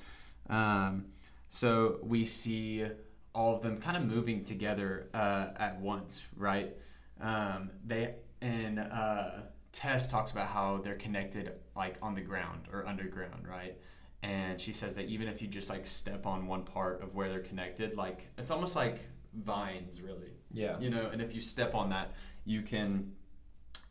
Um, 0.49 1.05
so 1.49 1.99
we 2.03 2.25
see 2.25 2.85
all 3.33 3.55
of 3.55 3.61
them 3.61 3.79
kind 3.79 3.97
of 3.97 4.03
moving 4.03 4.43
together 4.43 5.07
uh, 5.13 5.47
at 5.57 5.79
once, 5.79 6.23
right? 6.35 6.75
Um, 7.21 7.69
they 7.85 8.15
and 8.41 8.79
uh, 8.79 9.29
Tess 9.71 10.07
talks 10.07 10.31
about 10.31 10.47
how 10.47 10.79
they're 10.83 10.95
connected 10.95 11.51
like 11.75 11.97
on 12.01 12.15
the 12.15 12.21
ground 12.21 12.67
or 12.71 12.85
underground, 12.87 13.47
right? 13.47 13.77
And 14.23 14.59
she 14.59 14.73
says 14.73 14.95
that 14.95 15.05
even 15.05 15.27
if 15.27 15.41
you 15.41 15.47
just 15.47 15.69
like 15.69 15.85
step 15.87 16.25
on 16.25 16.47
one 16.47 16.63
part 16.63 17.01
of 17.01 17.15
where 17.15 17.29
they're 17.29 17.39
connected, 17.39 17.95
like 17.95 18.27
it's 18.37 18.51
almost 18.51 18.75
like 18.75 18.99
vines, 19.33 20.01
really 20.01 20.31
Yeah. 20.51 20.79
you 20.79 20.89
know 20.89 21.07
and 21.11 21.21
if 21.21 21.35
you 21.35 21.39
step 21.41 21.75
on 21.75 21.89
that 21.91 22.13
you 22.45 22.63
can 22.63 23.11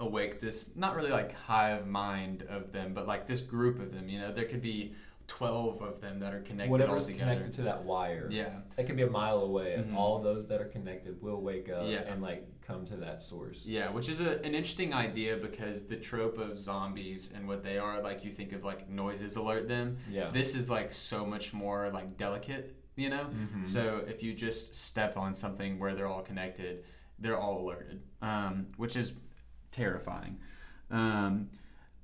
awake 0.00 0.40
this 0.40 0.74
not 0.76 0.96
really 0.96 1.10
like 1.10 1.32
hive 1.32 1.86
mind 1.86 2.42
of 2.48 2.72
them 2.72 2.92
but 2.92 3.06
like 3.06 3.26
this 3.28 3.40
group 3.40 3.78
of 3.80 3.92
them 3.92 4.08
you 4.08 4.18
know 4.18 4.32
there 4.32 4.44
could 4.46 4.60
be 4.62 4.94
12 5.28 5.82
of 5.82 6.00
them 6.00 6.18
that 6.20 6.34
are 6.34 6.40
connected 6.40 6.70
Whatever's 6.72 7.04
all 7.04 7.12
together 7.12 7.30
connected 7.32 7.52
to 7.54 7.62
that 7.62 7.84
wire. 7.84 8.28
yeah 8.30 8.60
It 8.76 8.86
could 8.86 8.96
be 8.96 9.02
a 9.02 9.10
mile 9.10 9.38
away, 9.40 9.74
and 9.74 9.94
all 9.96 10.16
of 10.16 10.24
those 10.24 10.46
that 10.48 10.60
are 10.60 10.64
connected 10.66 11.22
will 11.22 11.40
wake 11.40 11.68
up 11.70 11.86
Yeah. 11.86 12.02
and 12.10 12.20
like 12.22 12.46
come 12.62 12.84
to 12.86 12.96
that 12.96 13.22
source. 13.22 13.64
yeah 13.64 13.90
which 13.90 14.08
is 14.08 14.20
a, 14.20 14.32
an 14.42 14.54
interesting 14.54 14.92
idea 14.92 15.36
because 15.36 15.86
the 15.86 15.96
trope 15.96 16.38
of 16.38 16.58
zombies 16.58 17.30
and 17.34 17.46
what 17.46 17.62
they 17.62 17.78
are 17.78 18.02
like 18.02 18.24
you 18.24 18.30
think 18.30 18.52
of 18.52 18.64
like 18.64 18.88
noises 18.90 19.36
alert 19.36 19.68
them 19.68 19.98
Yeah. 20.10 20.30
this 20.30 20.54
is 20.54 20.68
like 20.70 20.90
so 20.92 21.24
much 21.24 21.52
more 21.52 21.90
like 21.92 22.16
delicate 22.16 22.74
you 22.96 23.10
know 23.10 23.26
Mhm. 23.30 23.68
So 23.68 24.02
if 24.08 24.22
you 24.22 24.34
just 24.34 24.74
step 24.74 25.16
on 25.16 25.32
something 25.34 25.78
where 25.78 25.94
they're 25.94 26.08
all 26.08 26.22
connected, 26.22 26.84
they're 27.20 27.38
all 27.38 27.60
alerted, 27.62 28.00
um, 28.22 28.66
which 28.76 28.96
is 28.96 29.12
terrifying. 29.70 30.38
Um, 30.90 31.50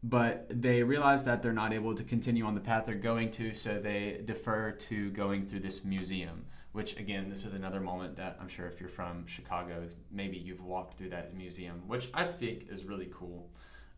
but 0.05 0.47
they 0.51 0.83
realize 0.83 1.25
that 1.25 1.43
they're 1.43 1.55
not 1.55 1.73
able 1.73 1.95
to 1.95 2.05
continue 2.05 2.45
on 2.45 2.55
the 2.55 2.61
path 2.61 2.85
they're 2.85 2.95
going 2.95 3.31
to, 3.31 3.55
so 3.55 3.81
they 3.81 4.21
defer 4.27 4.71
to 4.71 5.11
going 5.11 5.47
through 5.47 5.61
this 5.61 5.83
museum. 5.83 6.45
Which 6.73 6.99
again, 6.99 7.31
this 7.31 7.45
is 7.45 7.55
another 7.55 7.81
moment 7.81 8.17
that 8.17 8.37
I'm 8.39 8.49
sure 8.49 8.67
if 8.67 8.81
you're 8.81 8.91
from 8.91 9.27
Chicago, 9.27 9.89
maybe 10.11 10.37
you've 10.37 10.63
walked 10.63 10.95
through 10.95 11.11
that 11.11 11.35
museum, 11.35 11.83
which 11.87 12.11
I 12.13 12.25
think 12.25 12.67
is 12.69 12.85
really 12.85 13.09
cool. 13.15 13.49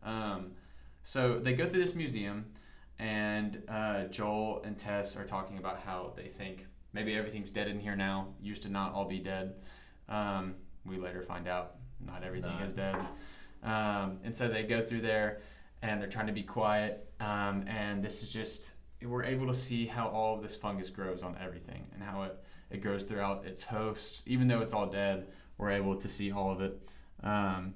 Um, 0.03 0.51
so 1.03 1.39
they 1.39 1.53
go 1.53 1.67
through 1.67 1.81
this 1.81 1.95
museum, 1.95 2.45
and 2.99 3.61
uh, 3.67 4.05
Joel 4.05 4.61
and 4.63 4.77
Tess 4.77 5.17
are 5.17 5.25
talking 5.25 5.57
about 5.57 5.81
how 5.81 6.13
they 6.15 6.27
think 6.27 6.67
maybe 6.93 7.15
everything's 7.15 7.49
dead 7.49 7.67
in 7.67 7.79
here 7.81 7.97
now. 7.97 8.27
Used 8.41 8.63
to 8.63 8.69
not 8.69 8.93
all 8.93 9.05
be 9.05 9.19
dead. 9.19 9.55
Um, 10.07 10.53
we 10.85 10.97
later 10.97 11.21
find 11.21 11.49
out 11.49 11.75
not 11.99 12.23
everything 12.23 12.57
is 12.63 12.73
dead. 12.73 12.95
Um, 13.63 14.19
and 14.23 14.37
so 14.37 14.47
they 14.47 14.63
go 14.63 14.85
through 14.85 15.01
there 15.01 15.41
and 15.81 16.01
they're 16.01 16.09
trying 16.09 16.27
to 16.27 16.33
be 16.33 16.43
quiet. 16.43 17.09
Um, 17.19 17.65
and 17.67 18.03
this 18.03 18.23
is 18.23 18.29
just, 18.29 18.71
we're 19.01 19.23
able 19.23 19.47
to 19.47 19.53
see 19.53 19.85
how 19.85 20.07
all 20.07 20.35
of 20.35 20.41
this 20.41 20.55
fungus 20.55 20.89
grows 20.89 21.23
on 21.23 21.37
everything 21.43 21.87
and 21.93 22.03
how 22.03 22.23
it, 22.23 22.43
it 22.69 22.81
grows 22.81 23.03
throughout 23.03 23.45
its 23.45 23.63
hosts. 23.63 24.23
Even 24.25 24.47
though 24.47 24.61
it's 24.61 24.73
all 24.73 24.87
dead, 24.87 25.27
we're 25.57 25.71
able 25.71 25.95
to 25.95 26.09
see 26.09 26.31
all 26.31 26.51
of 26.51 26.61
it. 26.61 26.79
Um, 27.23 27.73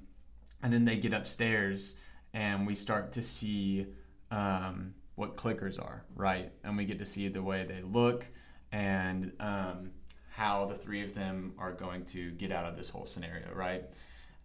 and 0.62 0.72
then 0.72 0.84
they 0.84 0.96
get 0.96 1.12
upstairs 1.12 1.94
and 2.34 2.66
we 2.66 2.74
start 2.74 3.12
to 3.12 3.22
see 3.22 3.86
um, 4.30 4.94
what 5.16 5.36
clickers 5.36 5.80
are, 5.80 6.04
right? 6.14 6.52
And 6.64 6.76
we 6.76 6.84
get 6.84 6.98
to 6.98 7.06
see 7.06 7.28
the 7.28 7.42
way 7.42 7.64
they 7.64 7.82
look 7.82 8.26
and 8.70 9.32
um, 9.38 9.90
how 10.30 10.64
the 10.66 10.74
three 10.74 11.02
of 11.04 11.14
them 11.14 11.52
are 11.58 11.72
going 11.72 12.04
to 12.06 12.30
get 12.32 12.50
out 12.50 12.64
of 12.64 12.76
this 12.76 12.88
whole 12.88 13.06
scenario, 13.06 13.52
right? 13.54 13.84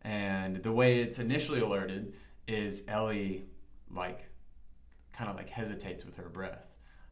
And 0.01 0.61
the 0.61 0.71
way 0.71 0.99
it's 0.99 1.19
initially 1.19 1.61
alerted 1.61 2.13
is 2.47 2.83
Ellie, 2.87 3.45
like, 3.91 4.29
kind 5.13 5.29
of 5.29 5.35
like 5.35 5.49
hesitates 5.49 6.05
with 6.05 6.15
her 6.17 6.29
breath 6.29 6.65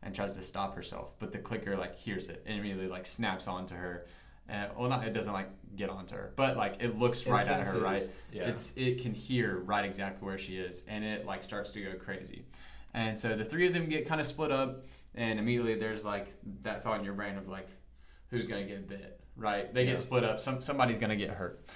and 0.04 0.14
tries 0.14 0.36
to 0.36 0.44
stop 0.44 0.76
herself, 0.76 1.12
but 1.20 1.32
the 1.32 1.40
clicker 1.40 1.76
like 1.76 1.96
hears 1.96 2.28
it 2.28 2.44
and 2.46 2.60
immediately 2.60 2.88
like 2.88 3.06
snaps 3.06 3.48
onto 3.48 3.76
her. 3.76 4.06
Uh, 4.48 4.68
well, 4.78 4.88
not 4.88 5.04
it 5.08 5.14
doesn't 5.14 5.34
like 5.34 5.50
get 5.76 5.90
onto 5.90 6.14
her, 6.16 6.32
but 6.36 6.56
like 6.56 6.76
it 6.80 7.00
looks 7.00 7.26
It 7.26 7.32
right 7.32 7.50
at 7.50 7.66
her, 7.66 7.80
right? 7.80 8.08
Yeah. 8.32 8.44
It's 8.44 8.78
it 8.78 9.02
can 9.02 9.16
hear 9.16 9.58
right 9.58 9.84
exactly 9.84 10.24
where 10.24 10.38
she 10.38 10.58
is, 10.58 10.84
and 10.88 11.04
it 11.04 11.26
like 11.26 11.44
starts 11.44 11.72
to 11.72 11.82
go 11.84 11.94
crazy. 11.96 12.46
And 12.94 13.18
so 13.18 13.36
the 13.36 13.44
three 13.44 13.66
of 13.66 13.74
them 13.74 13.90
get 13.90 14.08
kind 14.08 14.22
of 14.22 14.28
split 14.28 14.52
up, 14.52 14.86
and 15.16 15.40
immediately 15.40 15.74
there's 15.76 16.06
like 16.06 16.32
that 16.62 16.84
thought 16.84 17.00
in 17.00 17.04
your 17.06 17.16
brain 17.16 17.38
of 17.38 17.48
like, 17.48 17.68
who's 18.30 18.48
gonna 18.48 18.66
get 18.66 18.88
bit, 18.88 19.20
right? 19.36 19.74
They 19.74 19.84
Yeah. 19.86 19.92
get 19.92 20.00
split 20.00 20.24
up. 20.24 20.40
Some 20.40 20.62
somebody's 20.62 21.00
gonna 21.00 21.16
get 21.16 21.32
hurt, 21.32 21.68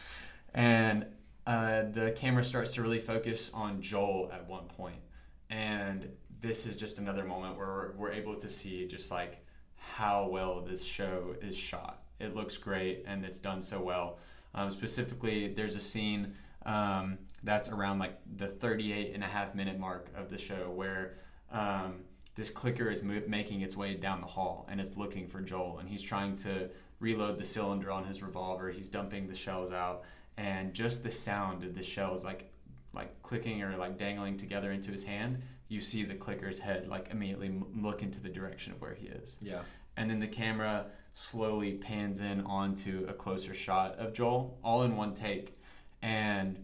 and 0.54 1.08
uh, 1.50 1.86
the 1.94 2.12
camera 2.16 2.44
starts 2.44 2.72
to 2.74 2.84
really 2.84 3.00
focus 3.00 3.50
on 3.56 3.82
Joel 3.82 4.30
at 4.32 4.48
one 4.48 4.66
point, 4.66 5.02
and 5.50 6.08
this 6.42 6.68
is 6.68 6.76
just 6.76 7.00
another 7.00 7.24
moment 7.24 7.58
where 7.58 7.68
we're, 7.68 7.92
we're 7.94 8.12
able 8.12 8.36
to 8.36 8.48
see 8.48 8.86
just 8.86 9.10
like 9.10 9.44
how 9.76 10.28
well 10.28 10.62
this 10.62 10.84
show 10.84 11.36
is 11.42 11.58
shot. 11.58 12.04
It 12.20 12.36
looks 12.36 12.56
great 12.56 13.04
and 13.08 13.26
it's 13.26 13.40
done 13.40 13.64
so 13.64 13.82
well. 13.82 14.20
Um, 14.54 14.70
specifically, 14.70 15.52
there's 15.52 15.76
a 15.76 15.80
scene 15.80 16.36
um, 16.68 17.18
that's 17.42 17.68
around 17.68 17.98
like 17.98 18.20
the 18.38 18.48
38 18.48 19.16
and 19.16 19.24
a 19.24 19.28
half 19.28 19.56
minute 19.56 19.80
mark 19.80 20.10
of 20.16 20.30
the 20.30 20.38
show 20.38 20.70
where 20.70 21.16
um, 21.52 22.02
this 22.36 22.52
clicker 22.52 22.92
is 22.92 23.02
mo- 23.02 23.24
making 23.28 23.62
its 23.62 23.76
way 23.76 23.96
down 23.96 24.22
the 24.22 24.28
hall 24.28 24.68
and 24.70 24.80
is 24.80 24.98
looking 24.98 25.28
for 25.28 25.42
Joel, 25.42 25.80
and 25.80 25.90
he's 25.90 26.04
trying 26.04 26.36
to 26.38 26.70
reload 27.00 27.40
the 27.40 27.46
cylinder 27.46 27.90
on 27.90 28.06
his 28.06 28.22
revolver. 28.22 28.70
He's 28.70 28.90
dumping 28.90 29.28
the 29.28 29.36
shells 29.36 29.72
out, 29.72 30.04
and 30.40 30.74
just 30.74 31.04
the 31.04 31.12
sound 31.12 31.66
of 31.66 31.76
the 31.76 31.84
shells 31.84 32.24
like 32.24 32.50
like 32.94 33.22
clicking 33.22 33.62
or 33.62 33.78
like 33.78 33.98
dangling 33.98 34.38
together 34.38 34.72
into 34.72 34.90
his 34.92 35.04
hand, 35.04 35.42
you 35.68 35.82
see 35.82 36.04
the 36.04 36.16
clicker's 36.16 36.58
head 36.58 36.88
like 36.88 37.10
immediately 37.12 37.62
look 37.76 38.02
into 38.02 38.20
the 38.20 38.30
direction 38.30 38.74
of 38.74 38.82
where 38.82 38.96
he 38.96 39.08
is. 39.08 39.36
Yeah. 39.42 39.62
And 39.96 40.10
then 40.10 40.20
the 40.20 40.28
camera 40.28 40.86
slowly 41.14 41.74
pans 41.74 42.22
in 42.22 42.42
onto 42.42 43.06
a 43.08 43.14
closer 43.14 43.54
shot 43.54 44.00
of 44.00 44.14
Joel, 44.14 44.58
all 44.64 44.84
in 44.84 44.96
one 44.96 45.14
take. 45.14 45.60
And 46.02 46.64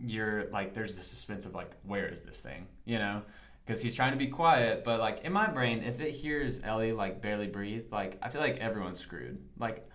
you're 0.00 0.46
like, 0.50 0.74
there's 0.74 0.96
the 0.96 1.04
suspense 1.04 1.44
of 1.44 1.54
like, 1.54 1.70
where 1.84 2.08
is 2.08 2.22
this 2.22 2.40
thing? 2.40 2.66
You 2.84 2.98
know? 2.98 3.22
Because 3.64 3.80
he's 3.80 3.94
trying 3.94 4.12
to 4.12 4.18
be 4.18 4.26
quiet, 4.26 4.82
but 4.82 4.98
like 4.98 5.20
in 5.20 5.32
my 5.32 5.46
brain, 5.46 5.84
if 5.84 6.00
it 6.00 6.10
hears 6.10 6.62
Ellie 6.64 6.92
like 6.92 7.22
barely 7.22 7.46
breathe, 7.46 7.92
like 7.92 8.18
I 8.22 8.28
feel 8.28 8.40
like 8.40 8.56
everyone's 8.56 8.98
screwed. 8.98 9.38
Like, 9.58 9.86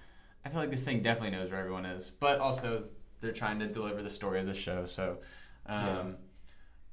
I 0.48 0.50
feel 0.50 0.62
like 0.62 0.72
this 0.72 0.86
thing 0.86 1.02
definitely 1.02 1.38
knows 1.38 1.52
where 1.52 1.60
everyone 1.60 1.86
is. 1.86 2.10
But 2.10 2.40
also, 2.40 2.86
they're 3.20 3.34
trying 3.34 3.60
to 3.60 3.68
deliver 3.68 4.02
the 4.02 4.10
story 4.10 4.40
of 4.40 4.46
the 4.46 4.54
show, 4.54 4.86
so 4.86 5.18
um, 5.66 5.86
Yeah. 5.86 6.04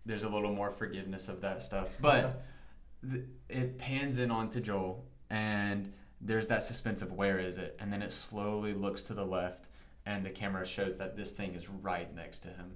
there's 0.06 0.24
a 0.24 0.28
little 0.28 0.52
more 0.52 0.72
forgiveness 0.72 1.28
of 1.28 1.40
that 1.42 1.62
stuff. 1.62 1.86
But 2.00 2.42
th- 3.08 3.22
it 3.48 3.78
pans 3.78 4.18
in 4.18 4.32
onto 4.32 4.60
Joel, 4.60 5.04
and 5.30 5.92
there's 6.20 6.48
that 6.48 6.64
suspense 6.64 7.00
of 7.00 7.12
where 7.12 7.38
is 7.38 7.56
it, 7.58 7.76
and 7.78 7.92
then 7.92 8.02
it 8.02 8.10
slowly 8.10 8.74
looks 8.74 9.04
to 9.04 9.14
the 9.14 9.24
left, 9.24 9.68
and 10.04 10.26
the 10.26 10.30
camera 10.30 10.66
shows 10.66 10.96
that 10.98 11.16
this 11.16 11.32
thing 11.32 11.54
is 11.54 11.68
right 11.70 12.12
next 12.12 12.40
to 12.40 12.48
him, 12.48 12.74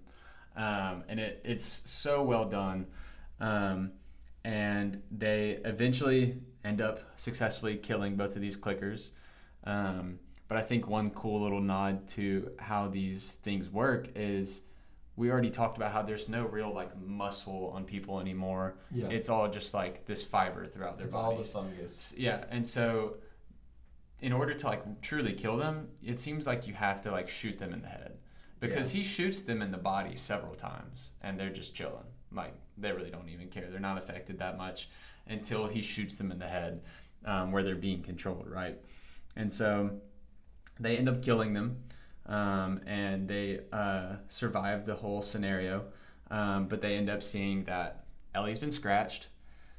um, 0.56 1.02
and 1.08 1.18
it 1.18 1.40
it's 1.44 1.82
so 1.90 2.22
well 2.22 2.44
done, 2.44 2.86
um, 3.40 3.90
and 4.44 5.02
they 5.10 5.58
eventually 5.64 6.38
end 6.64 6.80
up 6.80 7.00
successfully 7.16 7.76
killing 7.76 8.14
both 8.14 8.36
of 8.36 8.42
these 8.42 8.56
clickers. 8.56 9.10
Um, 9.64 10.20
but 10.48 10.56
I 10.56 10.62
think 10.62 10.88
one 10.88 11.10
cool 11.10 11.42
little 11.42 11.60
nod 11.60 12.08
to 12.08 12.50
how 12.58 12.88
these 12.88 13.34
things 13.42 13.70
work 13.70 14.08
is 14.16 14.62
we 15.16 15.30
already 15.30 15.50
talked 15.50 15.76
about 15.76 15.92
how 15.92 16.02
there's 16.02 16.28
no 16.28 16.46
real 16.46 16.72
like 16.72 16.96
muscle 17.00 17.72
on 17.74 17.84
people 17.84 18.20
anymore. 18.20 18.76
Yeah. 18.92 19.08
It's 19.08 19.28
all 19.28 19.48
just 19.48 19.74
like 19.74 20.06
this 20.06 20.22
fiber 20.22 20.66
throughout 20.66 20.96
their 20.96 21.08
body. 21.08 21.36
it's 21.40 21.54
all 21.54 21.62
the 21.64 21.68
fungus. 21.70 22.14
yeah, 22.16 22.44
and 22.50 22.66
so 22.66 23.16
in 24.20 24.32
order 24.32 24.54
to 24.54 24.66
like 24.66 25.00
truly 25.02 25.32
kill 25.32 25.56
them, 25.56 25.88
it 26.02 26.18
seems 26.18 26.46
like 26.46 26.66
you 26.66 26.74
have 26.74 27.00
to 27.02 27.10
like 27.10 27.28
shoot 27.28 27.58
them 27.58 27.72
in 27.72 27.82
the 27.82 27.88
head 27.88 28.18
because 28.60 28.90
he 28.90 29.02
shoots 29.02 29.42
them 29.42 29.62
in 29.62 29.70
the 29.70 29.78
body 29.78 30.16
several 30.16 30.54
times 30.54 31.12
and 31.22 31.38
they're 31.38 31.50
just 31.50 31.74
chilling. 31.74 32.06
Like 32.32 32.54
they 32.76 32.92
really 32.92 33.10
don't 33.10 33.28
even 33.28 33.48
care. 33.48 33.66
They're 33.70 33.80
not 33.80 33.98
affected 33.98 34.38
that 34.38 34.56
much 34.56 34.88
until 35.26 35.66
he 35.66 35.82
shoots 35.82 36.16
them 36.16 36.32
in 36.32 36.38
the 36.38 36.46
head 36.46 36.80
um, 37.24 37.52
where 37.52 37.62
they're 37.62 37.76
being 37.76 38.02
controlled, 38.02 38.48
right? 38.48 38.78
And 39.36 39.50
so 39.52 39.90
they 40.80 40.96
end 40.96 41.08
up 41.08 41.22
killing 41.22 41.52
them 41.54 41.82
um, 42.28 42.80
and 42.86 43.26
they 43.26 43.60
uh, 43.72 44.16
survive 44.28 44.84
the 44.84 44.94
whole 44.94 45.22
scenario. 45.22 45.84
Um, 46.30 46.68
but 46.68 46.82
they 46.82 46.96
end 46.96 47.08
up 47.08 47.22
seeing 47.22 47.64
that 47.64 48.04
Ellie's 48.34 48.58
been 48.58 48.70
scratched. 48.70 49.28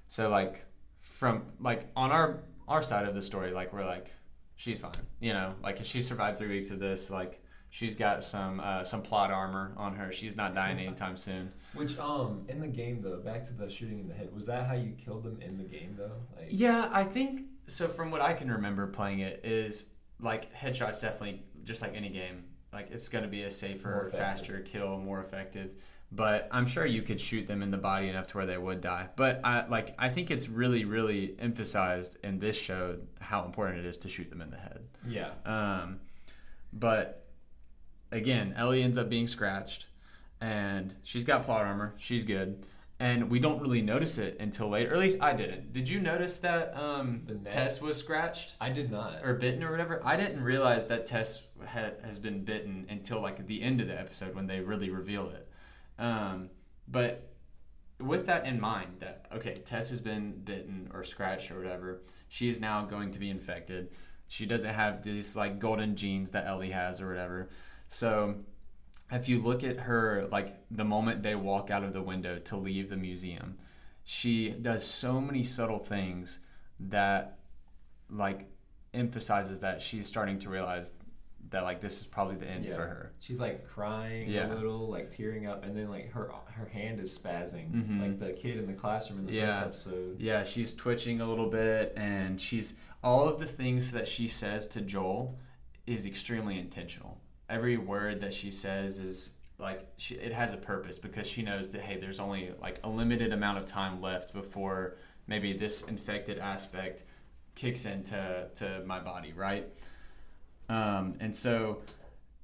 So 0.07 0.29
like 0.29 0.65
from 1.01 1.43
like 1.59 1.88
on 1.95 2.12
our 2.12 2.41
our 2.67 2.81
side 2.81 3.07
of 3.07 3.13
the 3.13 3.21
story, 3.21 3.51
like 3.51 3.71
we're 3.71 3.85
like 3.85 4.07
she's 4.55 4.79
fine. 4.79 4.91
You 5.19 5.33
know, 5.33 5.53
like 5.63 5.79
if 5.79 5.85
she 5.85 6.01
survived 6.01 6.39
three 6.39 6.49
weeks 6.49 6.71
of 6.71 6.79
this, 6.79 7.12
like 7.12 7.43
she's 7.69 7.95
got 7.95 8.23
some 8.23 8.59
uh, 8.59 8.83
some 8.83 9.03
plot 9.03 9.29
armor 9.29 9.73
on 9.77 9.95
her. 9.95 10.12
She's 10.12 10.35
not 10.35 10.55
dying 10.55 10.79
anytime 10.79 11.17
soon. 11.17 11.51
Which 11.75 11.99
um 11.99 12.45
in 12.49 12.59
the 12.59 12.67
game 12.67 13.03
though, 13.03 13.17
back 13.17 13.45
to 13.45 13.53
the 13.53 13.69
shooting 13.69 13.99
in 13.99 14.07
the 14.07 14.15
head, 14.15 14.33
was 14.33 14.47
that 14.47 14.65
how 14.67 14.73
you 14.73 14.93
killed 14.93 15.23
them 15.23 15.39
in 15.39 15.59
the 15.59 15.65
game 15.65 15.95
though? 15.95 16.13
Like 16.35 16.47
Yeah, 16.49 16.89
I 16.91 17.03
think 17.03 17.43
so. 17.67 17.88
From 17.88 18.09
what 18.09 18.21
I 18.21 18.33
can 18.33 18.51
remember 18.51 18.88
playing 18.88 19.19
it, 19.19 19.41
is 19.43 19.85
like 20.19 20.53
headshots 20.53 21.01
definitely 21.01 21.43
just 21.63 21.82
like 21.82 21.95
any 21.95 22.10
game. 22.10 22.45
Like 22.71 22.91
it's 22.91 23.08
going 23.10 23.23
to 23.23 23.29
be 23.29 23.43
a 23.43 23.51
safer, 23.51 24.10
faster 24.12 24.60
kill, 24.60 24.97
more 24.97 25.19
effective. 25.21 25.71
But 26.12 26.47
I'm 26.51 26.65
sure 26.65 26.86
you 26.86 27.03
could 27.03 27.21
shoot 27.21 27.47
them 27.47 27.62
in 27.62 27.69
the 27.69 27.77
body 27.77 28.10
enough 28.10 28.27
to 28.27 28.38
where 28.38 28.45
they 28.47 28.58
would 28.58 28.82
die. 28.82 29.10
But 29.15 29.41
I 29.43 29.67
like 29.67 29.95
I 29.99 30.10
think 30.10 30.32
it's 30.32 30.49
really, 30.49 30.86
really 30.86 31.36
emphasized 31.39 32.17
in 32.23 32.39
this 32.39 32.58
show 32.58 32.97
how 33.19 33.45
important 33.45 33.79
it 33.79 33.86
is 33.86 33.97
to 33.97 34.10
shoot 34.10 34.29
them 34.29 34.41
in 34.41 34.49
the 34.49 34.58
head. 34.58 34.88
Yeah. 35.08 35.32
Um, 35.45 35.99
but 36.73 37.27
again, 38.12 38.55
Ellie 38.58 38.82
ends 38.82 38.97
up 38.97 39.10
being 39.10 39.27
scratched, 39.27 39.86
and 40.41 40.95
she's 41.03 41.25
got 41.25 41.45
plot 41.45 41.62
armor. 41.62 41.93
She's 41.97 42.23
good, 42.23 42.65
and 42.99 43.29
we 43.29 43.39
don't 43.39 43.62
really 43.62 43.81
notice 43.81 44.17
it 44.17 44.38
until 44.39 44.69
later. 44.69 44.91
Or 44.91 44.95
at 44.95 44.99
least 44.99 45.21
I 45.21 45.33
didn't. 45.33 45.71
Did 45.71 45.88
you 45.88 45.99
notice 45.99 46.39
that 46.39 46.75
um? 46.75 47.25
Tess 47.47 47.81
was 47.81 47.97
scratched 47.97 48.55
I 48.59 48.69
did 48.69 48.91
not. 48.91 49.23
or 49.23 49.35
bitten 49.35 49.63
or 49.63 49.71
whatever? 49.71 50.01
I 50.03 50.17
didn't 50.17 50.43
realize 50.43 50.88
that 50.88 51.05
Tess 51.05 51.43
ha- 51.65 51.91
has 52.03 52.19
been 52.19 52.43
bitten 52.43 52.85
until 52.89 53.21
like 53.21 53.47
the 53.47 53.62
end 53.62 53.79
of 53.79 53.88
the 53.88 53.97
episode 53.97 54.35
when 54.35 54.47
they 54.47 54.59
really 54.59 54.89
reveal 54.89 55.29
it. 55.29 55.47
Um, 55.97 56.49
but 56.88 57.29
with 57.99 58.25
that 58.25 58.45
in 58.45 58.59
mind, 58.59 58.97
that 58.99 59.27
okay, 59.33 59.53
Tess 59.53 59.89
has 59.91 60.01
been 60.01 60.33
bitten 60.43 60.89
or 60.93 61.03
scratched 61.05 61.51
or 61.51 61.57
whatever, 61.57 62.01
she 62.27 62.49
is 62.49 62.59
now 62.59 62.83
going 62.85 63.12
to 63.12 63.19
be 63.19 63.29
infected. 63.29 63.91
She 64.27 64.45
doesn't 64.45 64.73
have 64.73 65.03
these 65.03 65.38
like 65.38 65.59
golden 65.59 65.95
genes 65.95 66.31
that 66.31 66.45
Ellie 66.45 66.71
has 66.71 66.99
or 66.99 67.07
whatever. 67.07 67.49
So 67.88 68.35
if 69.12 69.28
you 69.28 69.41
look 69.41 69.63
at 69.63 69.78
her 69.82 70.28
like 70.32 70.56
the 70.72 70.86
moment 70.86 71.24
they 71.24 71.36
walk 71.36 71.69
out 71.72 71.84
of 71.84 71.93
the 71.93 72.02
window 72.02 72.39
to 72.39 72.58
leave 72.58 72.89
the 72.89 72.98
museum, 72.98 73.56
she 74.04 74.50
does 74.52 74.86
so 74.86 75.19
many 75.19 75.43
subtle 75.43 75.80
things 75.80 76.39
that 76.80 77.39
like 78.10 78.48
emphasizes 78.93 79.60
that 79.60 79.82
she's 79.82 80.08
starting 80.08 80.39
to 80.39 80.50
realize 80.50 80.93
that 81.52 81.63
like 81.63 81.82
this 81.82 82.00
is 82.00 82.06
probably 82.06 82.36
the 82.36 82.48
end 82.48 82.65
Yeah. 82.65 82.76
for 82.76 82.82
her. 82.86 83.12
She's 83.19 83.39
like 83.39 83.67
crying 83.67 84.30
Yeah. 84.30 84.52
a 84.52 84.54
little, 84.54 84.88
like 84.89 85.10
tearing 85.10 85.48
up, 85.48 85.63
and 85.63 85.76
then 85.76 85.89
like 85.89 86.12
her 86.12 86.32
her 86.52 86.65
hand 86.67 87.00
is 87.00 87.17
spazzing, 87.17 87.72
Mhm. 87.72 88.02
like 88.02 88.19
the 88.19 88.34
kid 88.34 88.58
in 88.58 88.67
the 88.67 88.74
classroom 88.74 89.19
in 89.19 89.26
the 89.26 89.34
Yeah. 89.34 89.63
first 89.63 89.88
episode. 89.88 90.19
Yeah, 90.19 90.43
she's 90.43 90.74
twitching 90.76 91.22
a 91.22 91.28
little 91.28 91.50
bit, 91.50 91.93
and 91.95 92.39
she's 92.39 92.76
all 93.04 93.28
of 93.28 93.39
the 93.39 93.45
things 93.48 93.91
that 93.93 94.08
she 94.08 94.28
says 94.28 94.67
to 94.69 94.82
Joel 94.82 95.39
is 95.88 96.06
extremely 96.06 96.60
intentional. 96.60 97.19
Every 97.49 97.77
word 97.77 98.21
that 98.21 98.33
she 98.33 98.51
says 98.51 98.99
is 98.99 99.31
like 99.57 99.88
she, 99.97 100.15
it 100.15 100.31
has 100.31 100.53
a 100.53 100.57
purpose 100.57 100.97
because 100.97 101.27
she 101.27 101.41
knows 101.41 101.69
that 101.69 101.81
hey, 101.81 101.99
there's 101.99 102.19
only 102.19 102.51
like 102.62 102.79
a 102.83 102.89
limited 102.89 103.33
amount 103.33 103.57
of 103.57 103.65
time 103.65 104.01
left 104.01 104.33
before 104.33 104.97
maybe 105.27 105.53
this 105.53 105.83
infected 105.83 106.39
aspect 106.39 107.03
kicks 107.55 107.85
into 107.85 108.47
to 108.55 108.81
my 108.85 108.99
body, 108.99 109.33
right? 109.33 109.67
Um, 110.69 111.15
and 111.19 111.35
so 111.35 111.81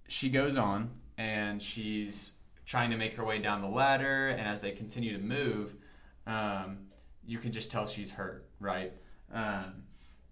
she 0.07 0.29
goes 0.29 0.57
on 0.57 0.89
and 1.17 1.61
she's 1.61 2.33
trying 2.65 2.89
to 2.89 2.97
make 2.97 3.13
her 3.15 3.23
way 3.23 3.39
down 3.39 3.61
the 3.61 3.67
ladder, 3.67 4.29
and 4.29 4.41
as 4.41 4.59
they 4.59 4.71
continue 4.71 5.13
to 5.13 5.23
move, 5.23 5.75
um, 6.25 6.77
you 7.25 7.37
can 7.37 7.51
just 7.51 7.71
tell 7.71 7.85
she's 7.85 8.11
hurt, 8.11 8.47
right? 8.59 8.91
Um, 9.33 9.83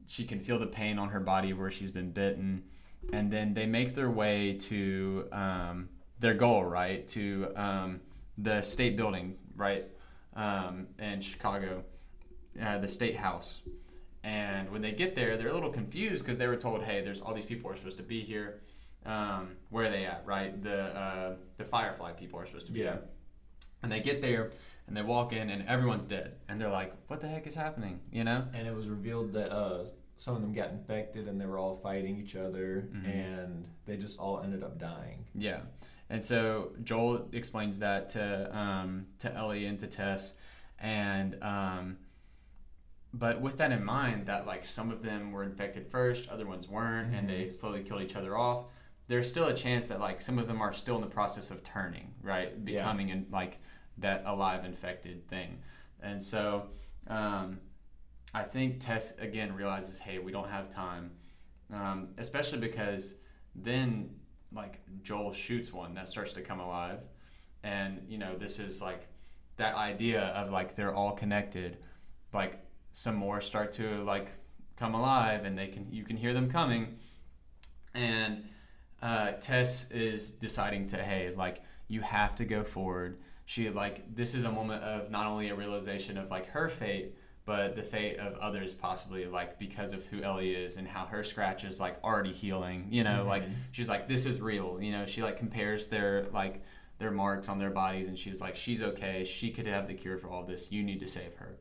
she 0.07 0.25
can 0.25 0.39
feel 0.39 0.59
the 0.59 0.65
pain 0.65 0.97
on 0.97 1.09
her 1.09 1.19
body 1.19 1.53
where 1.53 1.71
she's 1.71 1.91
been 1.91 2.11
bitten, 2.11 2.63
and 3.11 3.31
then 3.31 3.53
they 3.53 3.65
make 3.65 3.95
their 3.95 4.09
way 4.09 4.53
to 4.53 5.27
um, 5.31 5.89
their 6.19 6.33
goal, 6.33 6.63
right? 6.63 7.07
To 7.09 7.51
um, 7.55 7.99
the 8.37 8.61
state 8.61 8.95
building, 8.97 9.35
right? 9.55 9.85
Um, 10.35 10.87
in 10.99 11.21
Chicago, 11.21 11.83
uh, 12.61 12.77
the 12.79 12.87
state 12.87 13.15
house. 13.17 13.61
And 14.23 14.69
when 14.71 14.81
they 14.81 14.91
get 14.93 15.15
there, 15.15 15.35
they're 15.37 15.49
a 15.49 15.53
little 15.53 15.69
confused 15.69 16.23
because 16.23 16.37
they 16.37 16.47
were 16.47 16.55
told, 16.55 16.83
"Hey, 16.83 17.01
there's 17.03 17.19
all 17.21 17.33
these 17.33 17.45
people 17.45 17.69
are 17.69 17.75
supposed 17.75 17.97
to 17.97 18.03
be 18.03 18.21
here. 18.21 18.61
Um, 19.05 19.57
where 19.69 19.87
are 19.87 19.89
they 19.91 20.05
at? 20.05 20.23
Right? 20.25 20.61
The 20.63 20.83
uh, 20.97 21.35
the 21.57 21.65
Firefly 21.65 22.13
people 22.13 22.39
are 22.39 22.45
supposed 22.45 22.67
to 22.67 22.71
be 22.71 22.79
Yeah. 22.79 22.85
there." 22.91 23.01
And 23.83 23.91
they 23.91 23.99
get 23.99 24.21
there 24.21 24.51
and 24.87 24.95
they 24.95 25.01
walk 25.01 25.33
in 25.33 25.49
and 25.49 25.67
everyone's 25.67 26.05
dead, 26.05 26.35
and 26.47 26.59
they're 26.59 26.69
like, 26.69 26.93
"What 27.07 27.19
the 27.19 27.27
heck 27.27 27.45
is 27.47 27.53
happening?" 27.55 27.99
You 28.11 28.23
know? 28.23 28.45
And 28.53 28.65
it 28.67 28.73
was 28.73 28.87
revealed 28.87 29.33
that 29.33 29.51
uh, 29.51 29.85
some 30.23 30.37
of 30.37 30.41
them 30.41 30.53
got 30.53 30.69
infected, 30.71 31.27
and 31.27 31.39
they 31.39 31.45
were 31.45 31.57
all 31.57 31.75
fighting 31.75 32.17
each 32.17 32.37
other, 32.37 32.87
Mhm. 32.93 33.05
and 33.07 33.65
they 33.85 33.97
just 33.97 34.17
all 34.19 34.39
ended 34.41 34.63
up 34.63 34.77
dying. 34.79 35.25
Yeah. 35.35 35.63
And 36.09 36.23
so 36.23 36.71
Joel 36.81 37.27
explains 37.33 37.79
that 37.79 38.07
to 38.09 38.57
um, 38.57 39.07
to 39.19 39.33
Ellie 39.33 39.65
and 39.65 39.77
to 39.79 39.87
Tess, 39.87 40.35
and 40.79 41.41
um, 41.43 41.97
but 43.13 43.41
with 43.41 43.57
that 43.57 43.71
in 43.73 43.83
mind, 43.83 44.27
that 44.27 44.45
like 44.47 44.63
some 44.63 44.91
of 44.91 45.01
them 45.03 45.31
were 45.33 45.43
infected 45.43 45.87
first, 45.87 46.29
other 46.29 46.45
ones 46.47 46.69
weren't, 46.69 47.13
and 47.13 47.29
they 47.29 47.49
slowly 47.49 47.83
killed 47.83 48.01
each 48.01 48.15
other 48.15 48.37
off. 48.37 48.67
There's 49.07 49.27
still 49.27 49.47
a 49.47 49.53
chance 49.53 49.89
that 49.89 49.99
like 49.99 50.21
some 50.21 50.39
of 50.39 50.47
them 50.47 50.61
are 50.61 50.71
still 50.71 50.95
in 50.95 51.01
the 51.01 51.07
process 51.19 51.51
of 51.51 51.63
turning, 51.63 52.13
right, 52.21 52.51
Yeah. 52.53 52.77
becoming 52.77 53.09
in, 53.09 53.27
like 53.29 53.59
that 53.97 54.23
alive 54.25 54.63
infected 54.63 55.27
thing, 55.27 55.61
and 56.01 56.23
so 56.23 56.69
um, 57.07 57.59
I 58.33 58.43
think 58.43 58.79
Tess 58.79 59.13
again 59.19 59.53
realizes, 59.53 59.99
hey, 59.99 60.17
we 60.17 60.31
don't 60.31 60.49
have 60.49 60.69
time, 60.69 61.11
um, 61.71 62.09
especially 62.17 62.59
because 62.59 63.13
then 63.55 64.09
like 64.51 64.79
Joel 65.03 65.33
shoots 65.33 65.71
one 65.71 65.93
that 65.95 66.09
starts 66.09 66.33
to 66.33 66.41
come 66.41 66.59
alive, 66.59 66.99
and 67.63 68.01
you 68.07 68.17
know 68.17 68.35
this 68.35 68.59
is 68.59 68.81
like 68.81 69.07
that 69.57 69.75
idea 69.75 70.21
of 70.35 70.49
like 70.49 70.75
they're 70.75 70.93
all 70.93 71.11
connected, 71.11 71.77
like 72.33 72.59
some 72.91 73.15
more 73.15 73.39
start 73.41 73.71
to 73.73 74.03
like 74.03 74.31
come 74.75 74.95
alive 74.95 75.45
and 75.45 75.57
they 75.57 75.67
can 75.67 75.87
you 75.91 76.03
can 76.03 76.17
hear 76.17 76.33
them 76.33 76.49
coming, 76.49 76.97
and 77.93 78.43
uh, 79.01 79.33
Tess 79.33 79.89
is 79.91 80.31
deciding 80.31 80.87
to 80.87 80.97
hey 80.97 81.33
like 81.35 81.61
you 81.87 82.01
have 82.01 82.35
to 82.35 82.45
go 82.45 82.63
forward. 82.63 83.19
She 83.45 83.69
like 83.69 84.15
this 84.15 84.33
is 84.33 84.45
a 84.45 84.51
moment 84.51 84.83
of 84.83 85.11
not 85.11 85.27
only 85.27 85.49
a 85.49 85.55
realization 85.55 86.17
of 86.17 86.31
like 86.31 86.47
her 86.47 86.69
fate 86.69 87.15
but 87.45 87.75
the 87.75 87.83
fate 87.83 88.17
of 88.19 88.35
others 88.37 88.73
possibly 88.73 89.25
like 89.25 89.59
because 89.59 89.91
of 89.93 90.05
who 90.07 90.21
Ellie 90.23 90.53
is 90.55 90.77
and 90.77 90.87
how 90.87 91.05
her 91.05 91.23
scratch 91.23 91.63
is 91.65 91.79
like 91.79 92.01
already 92.03 92.31
healing 92.31 92.87
you 92.89 93.03
know 93.03 93.23
Mhm. 93.25 93.27
like 93.27 93.43
she's 93.71 93.89
like 93.89 94.07
this 94.07 94.25
is 94.25 94.39
real 94.41 94.79
you 94.81 94.91
know 94.91 95.05
she 95.05 95.21
like 95.21 95.37
compares 95.37 95.87
their 95.89 96.25
like 96.33 96.61
their 96.99 97.11
marks 97.11 97.49
on 97.49 97.59
their 97.59 97.69
bodies 97.71 98.07
and 98.07 98.17
she's 98.17 98.39
like 98.39 98.55
she's 98.55 98.81
okay 98.81 99.25
she 99.25 99.51
could 99.51 99.67
have 99.67 99.87
the 99.87 99.93
cure 99.93 100.17
for 100.17 100.29
all 100.29 100.43
this 100.43 100.71
you 100.71 100.83
need 100.83 100.99
to 101.01 101.07
save 101.07 101.35
her 101.35 101.57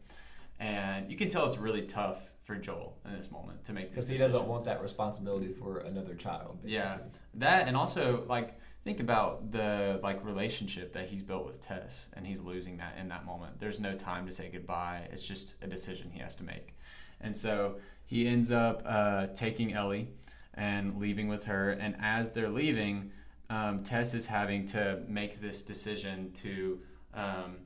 and 0.61 1.11
you 1.11 1.17
can 1.17 1.29
tell 1.29 1.47
it's 1.47 1.59
really 1.59 1.83
tough 1.83 2.19
for 2.45 2.57
Joel 2.57 2.97
in 3.05 3.17
this 3.17 3.31
moment 3.31 3.63
to 3.65 3.73
make 3.73 3.95
this 3.95 4.07
Because 4.07 4.09
he 4.09 4.17
doesn't 4.17 4.47
want 4.47 4.65
that 4.65 4.83
responsibility 4.83 5.49
for 5.53 5.79
another 5.79 6.15
child. 6.15 6.59
Basically. 6.63 6.75
Yeah. 6.75 6.99
that 7.35 7.69
and 7.69 7.77
also 7.77 8.25
like 8.29 8.59
think 8.85 9.01
about 9.01 9.53
the 9.53 10.01
like 10.03 10.25
relationship 10.25 10.93
that 10.93 11.07
he's 11.07 11.23
built 11.23 11.47
with 11.47 11.61
Tess 11.61 12.09
and 12.15 12.27
he's 12.27 12.41
losing 12.41 12.77
that 12.79 12.97
in 12.99 13.09
that 13.09 13.25
moment. 13.25 13.61
There's 13.61 13.79
no 13.79 13.95
time 13.95 14.27
to 14.27 14.33
say 14.33 14.49
goodbye. 14.53 15.09
It's 15.13 15.27
just 15.27 15.55
a 15.63 15.67
decision 15.67 16.11
he 16.11 16.21
has 16.21 16.35
to 16.37 16.45
make. 16.45 16.75
And 17.21 17.37
so 17.37 17.77
he 18.07 18.27
ends 18.27 18.51
up 18.51 18.83
uh, 18.85 19.29
taking 19.29 19.73
Ellie 19.73 20.09
and 20.55 20.99
leaving 20.99 21.29
with 21.29 21.45
her. 21.45 21.71
And 21.71 21.97
as 22.01 22.33
they're 22.33 22.51
leaving 22.51 23.13
um, 23.53 23.83
Tess 23.83 24.15
is 24.15 24.27
having 24.27 24.65
to 24.67 25.01
make 25.07 25.41
this 25.41 25.63
decision 25.63 26.33
to 26.37 26.81
um, 27.13 27.57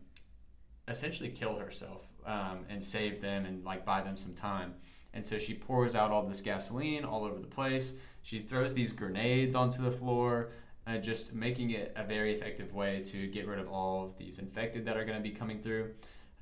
essentially 0.89 1.29
kill 1.29 1.57
herself 1.59 2.07
um, 2.27 2.65
and 2.69 2.83
save 2.83 3.21
them 3.21 3.47
and 3.47 3.65
like 3.65 3.85
buy 3.85 4.03
them 4.03 4.17
some 4.17 4.35
time. 4.35 4.75
And 5.15 5.25
so 5.25 5.39
she 5.39 5.55
pours 5.55 5.95
out 5.95 6.11
all 6.11 6.27
this 6.27 6.41
gasoline 6.41 7.05
all 7.05 7.25
over 7.25 7.39
the 7.39 7.47
place. 7.47 7.93
She 8.23 8.41
throws 8.41 8.73
these 8.73 8.93
grenades 8.93 9.55
onto 9.55 9.81
the 9.81 9.93
floor, 9.93 10.51
uh, 10.87 10.99
just 10.99 11.35
making 11.35 11.71
it 11.71 11.93
a 11.97 12.05
very 12.05 12.33
effective 12.33 12.73
way 12.73 13.03
to 13.07 13.27
get 13.29 13.47
rid 13.47 13.59
of 13.59 13.69
all 13.69 14.05
of 14.05 14.17
these 14.19 14.39
infected 14.39 14.85
that 14.87 14.97
are 14.97 15.05
going 15.05 15.17
to 15.17 15.23
be 15.23 15.31
coming 15.35 15.61
through. 15.61 15.91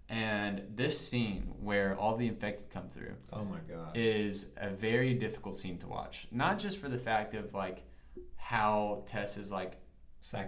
And 0.09 0.63
this 0.75 0.99
scene 1.01 1.55
where 1.63 1.97
all 1.97 2.17
the 2.17 2.27
infected 2.29 2.69
come 2.69 2.89
through 2.89 3.15
Oh 3.33 3.43
my 3.45 3.59
god. 3.67 3.93
is 3.95 4.49
a 4.59 4.69
very 4.69 5.15
difficult 5.15 5.57
scene 5.57 5.79
to 5.79 5.89
watch. 5.89 6.29
Not 6.31 6.59
just 6.59 6.77
for 6.79 6.91
the 6.91 6.99
fact 6.99 7.33
of 7.35 7.55
like 7.55 7.85
how 8.37 9.03
Tess 9.07 9.39
is 9.39 9.51
like 9.51 9.79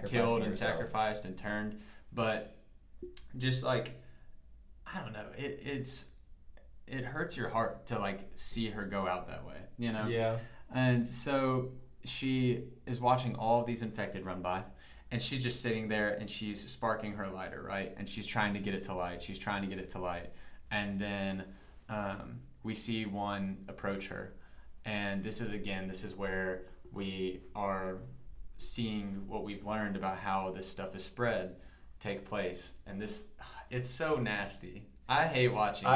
killed 0.06 0.38
and 0.38 0.48
herself. 0.48 0.72
sacrificed 0.72 1.24
and 1.24 1.36
turned, 1.38 1.80
but 2.12 2.56
just 3.38 3.62
like 3.62 3.98
I 4.86 5.00
don't 5.00 5.12
know, 5.14 5.26
it, 5.38 5.60
it's 5.64 6.04
it 6.86 7.04
hurts 7.04 7.34
your 7.36 7.48
heart 7.48 7.86
to 7.86 7.98
like 7.98 8.20
see 8.36 8.68
her 8.70 8.84
go 8.84 9.06
out 9.08 9.28
that 9.28 9.46
way, 9.46 9.56
you 9.78 9.90
know. 9.92 10.06
Yeah. 10.06 10.36
And 10.74 11.04
so 11.04 11.70
she 12.08 12.64
is 12.86 13.00
watching 13.00 13.34
all 13.36 13.60
of 13.60 13.66
these 13.66 13.82
infected 13.82 14.24
run 14.24 14.42
by, 14.42 14.62
and 15.10 15.22
she's 15.22 15.42
just 15.42 15.62
sitting 15.62 15.88
there 15.88 16.10
and 16.14 16.28
she's 16.28 16.68
sparking 16.68 17.12
her 17.12 17.28
lighter, 17.28 17.62
right? 17.62 17.94
And 17.96 18.08
she's 18.08 18.26
trying 18.26 18.54
to 18.54 18.60
get 18.60 18.74
it 18.74 18.84
to 18.84 18.94
light. 18.94 19.22
She's 19.22 19.38
trying 19.38 19.62
to 19.62 19.68
get 19.68 19.78
it 19.78 19.90
to 19.90 19.98
light. 19.98 20.32
And 20.70 21.00
then 21.00 21.44
um, 21.88 22.40
we 22.64 22.74
see 22.74 23.06
one 23.06 23.58
approach 23.68 24.08
her. 24.08 24.34
And 24.84 25.22
this 25.22 25.40
is, 25.40 25.52
again, 25.52 25.86
this 25.88 26.02
is 26.02 26.14
where 26.14 26.62
we 26.92 27.40
are 27.54 27.98
seeing 28.58 29.24
what 29.28 29.44
we've 29.44 29.64
learned 29.64 29.96
about 29.96 30.18
how 30.18 30.52
this 30.56 30.68
stuff 30.68 30.94
is 30.96 31.04
spread 31.04 31.56
take 32.00 32.24
place. 32.24 32.72
And 32.86 33.00
this, 33.00 33.24
it's 33.70 33.88
so 33.88 34.16
nasty. 34.16 34.84
I 35.08 35.26
hate 35.26 35.48
watching 35.48 35.86
it. 35.86 35.90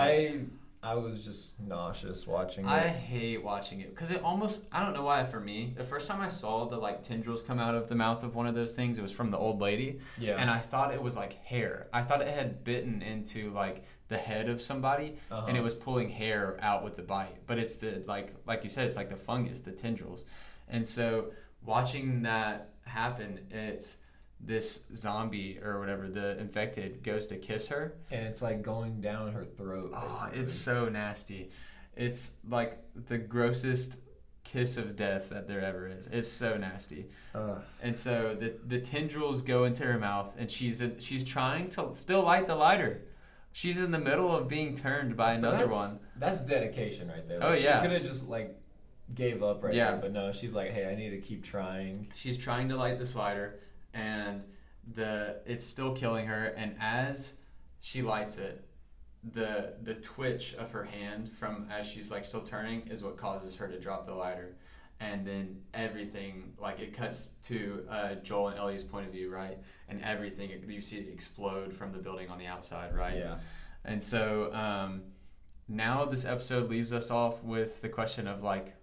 I 0.82 0.94
was 0.94 1.22
just 1.22 1.60
nauseous 1.60 2.26
watching 2.26 2.64
I 2.66 2.78
it. 2.78 2.84
I 2.86 2.88
hate 2.88 3.44
watching 3.44 3.80
it 3.82 3.90
because 3.90 4.10
it 4.10 4.22
almost 4.22 4.62
I 4.72 4.82
don't 4.82 4.94
know 4.94 5.04
why 5.04 5.24
for 5.26 5.38
me 5.38 5.74
the 5.76 5.84
first 5.84 6.06
time 6.06 6.20
I 6.22 6.28
saw 6.28 6.66
the 6.66 6.78
like 6.78 7.02
tendrils 7.02 7.42
come 7.42 7.58
out 7.58 7.74
of 7.74 7.88
the 7.88 7.94
mouth 7.94 8.22
of 8.22 8.34
one 8.34 8.46
of 8.46 8.54
those 8.54 8.72
things 8.72 8.96
it 8.96 9.02
was 9.02 9.12
from 9.12 9.30
the 9.30 9.36
old 9.36 9.60
lady 9.60 9.98
Yeah. 10.18 10.36
and 10.38 10.48
I 10.48 10.58
thought 10.58 10.94
it 10.94 11.02
was 11.02 11.16
like 11.16 11.34
hair 11.44 11.88
I 11.92 12.00
thought 12.02 12.22
it 12.22 12.28
had 12.28 12.64
bitten 12.64 13.02
into 13.02 13.50
like 13.50 13.84
the 14.08 14.16
head 14.16 14.48
of 14.48 14.62
somebody 14.62 15.16
Uh-huh. 15.30 15.46
and 15.48 15.56
it 15.56 15.60
was 15.60 15.74
pulling 15.74 16.08
hair 16.08 16.56
out 16.62 16.82
with 16.82 16.96
the 16.96 17.02
bite 17.02 17.36
but 17.46 17.58
it's 17.58 17.76
the 17.76 18.02
like 18.06 18.34
like 18.46 18.62
you 18.64 18.70
said 18.70 18.86
it's 18.86 18.96
like 18.96 19.10
the 19.10 19.16
fungus 19.16 19.60
the 19.60 19.72
tendrils 19.72 20.24
and 20.68 20.86
so 20.86 21.26
watching 21.64 22.22
that 22.22 22.70
happen 22.84 23.38
it's 23.50 23.98
this 24.42 24.80
zombie 24.96 25.58
or 25.62 25.78
whatever 25.78 26.08
the 26.08 26.38
infected 26.38 27.02
goes 27.02 27.26
to 27.26 27.36
kiss 27.36 27.66
her 27.68 27.94
and 28.10 28.26
it's 28.26 28.40
like 28.40 28.62
going 28.62 29.00
down 29.00 29.32
her 29.32 29.44
throat. 29.44 29.92
Oh, 29.94 30.18
basically. 30.22 30.40
it's 30.42 30.52
so 30.52 30.88
nasty. 30.88 31.50
It's 31.96 32.32
like 32.48 32.78
the 33.08 33.18
grossest 33.18 33.98
kiss 34.42 34.76
of 34.78 34.96
death 34.96 35.28
that 35.30 35.46
there 35.46 35.60
ever 35.60 35.86
is. 35.88 36.06
It's 36.06 36.28
so 36.30 36.56
nasty. 36.56 37.06
Ugh. 37.34 37.60
And 37.82 37.96
so 37.96 38.36
the 38.38 38.54
the 38.66 38.80
tendrils 38.80 39.42
go 39.42 39.64
into 39.64 39.84
her 39.84 39.98
mouth, 39.98 40.34
and 40.38 40.50
she's 40.50 40.82
she's 40.98 41.24
trying 41.24 41.68
to 41.70 41.92
still 41.92 42.22
light 42.22 42.46
the 42.46 42.54
lighter. 42.54 43.02
She's 43.52 43.78
in 43.80 43.90
the 43.90 43.98
middle 43.98 44.34
of 44.34 44.48
being 44.48 44.74
turned 44.74 45.16
by 45.16 45.32
another 45.34 45.66
that's- 45.66 45.74
one. 45.74 46.00
That's 46.16 46.42
dedication 46.44 47.08
right 47.08 47.26
there. 47.26 47.38
Oh, 47.40 47.52
yeah. 47.52 47.80
She 47.82 47.88
could 47.88 47.96
have 47.98 48.04
just 48.06 48.28
like 48.28 48.56
gave 49.14 49.42
up 49.42 49.64
right 49.64 49.74
Yeah. 49.74 49.92
there, 49.92 50.00
but 50.00 50.12
no, 50.12 50.30
she's 50.32 50.52
like, 50.52 50.70
hey, 50.70 50.86
I 50.86 50.94
need 50.94 51.10
to 51.10 51.18
keep 51.20 51.42
trying. 51.44 52.08
She's 52.14 52.38
trying 52.38 52.68
to 52.68 52.76
light 52.76 52.98
this 52.98 53.14
lighter, 53.16 53.58
and 53.94 54.44
the 54.94 55.40
it's 55.46 55.64
still 55.64 55.94
killing 55.94 56.26
her. 56.26 56.46
And 56.56 56.76
as 56.80 57.34
she 57.80 58.02
lights 58.02 58.38
it, 58.38 58.64
the 59.34 59.74
the 59.82 59.94
twitch 59.94 60.54
of 60.54 60.70
her 60.72 60.84
hand 60.84 61.30
from 61.30 61.66
as 61.70 61.86
she's 61.86 62.10
like 62.10 62.24
still 62.24 62.42
turning 62.42 62.86
is 62.88 63.02
what 63.02 63.16
causes 63.16 63.54
her 63.56 63.68
to 63.68 63.78
drop 63.78 64.06
the 64.06 64.14
lighter. 64.14 64.56
And 65.02 65.26
then 65.26 65.62
everything 65.72 66.52
like 66.58 66.78
it 66.78 66.94
cuts 66.94 67.28
to 67.44 67.86
uh, 67.90 68.14
Joel 68.16 68.48
and 68.48 68.58
Ellie's 68.58 68.84
point 68.84 69.06
of 69.06 69.12
view, 69.12 69.30
right? 69.30 69.58
And 69.88 70.02
everything 70.02 70.50
you 70.68 70.80
see 70.82 70.98
it 70.98 71.08
explode 71.08 71.72
from 71.72 71.92
the 71.92 71.98
building 71.98 72.28
on 72.28 72.38
the 72.38 72.44
outside, 72.46 72.94
right? 72.94 73.16
Yeah. 73.16 73.38
And 73.82 74.02
so 74.02 74.52
um, 74.52 75.04
now 75.68 76.04
this 76.04 76.26
episode 76.26 76.68
leaves 76.68 76.92
us 76.92 77.10
off 77.10 77.42
with 77.42 77.80
the 77.80 77.88
question 77.88 78.28
of 78.28 78.42
like, 78.42 78.74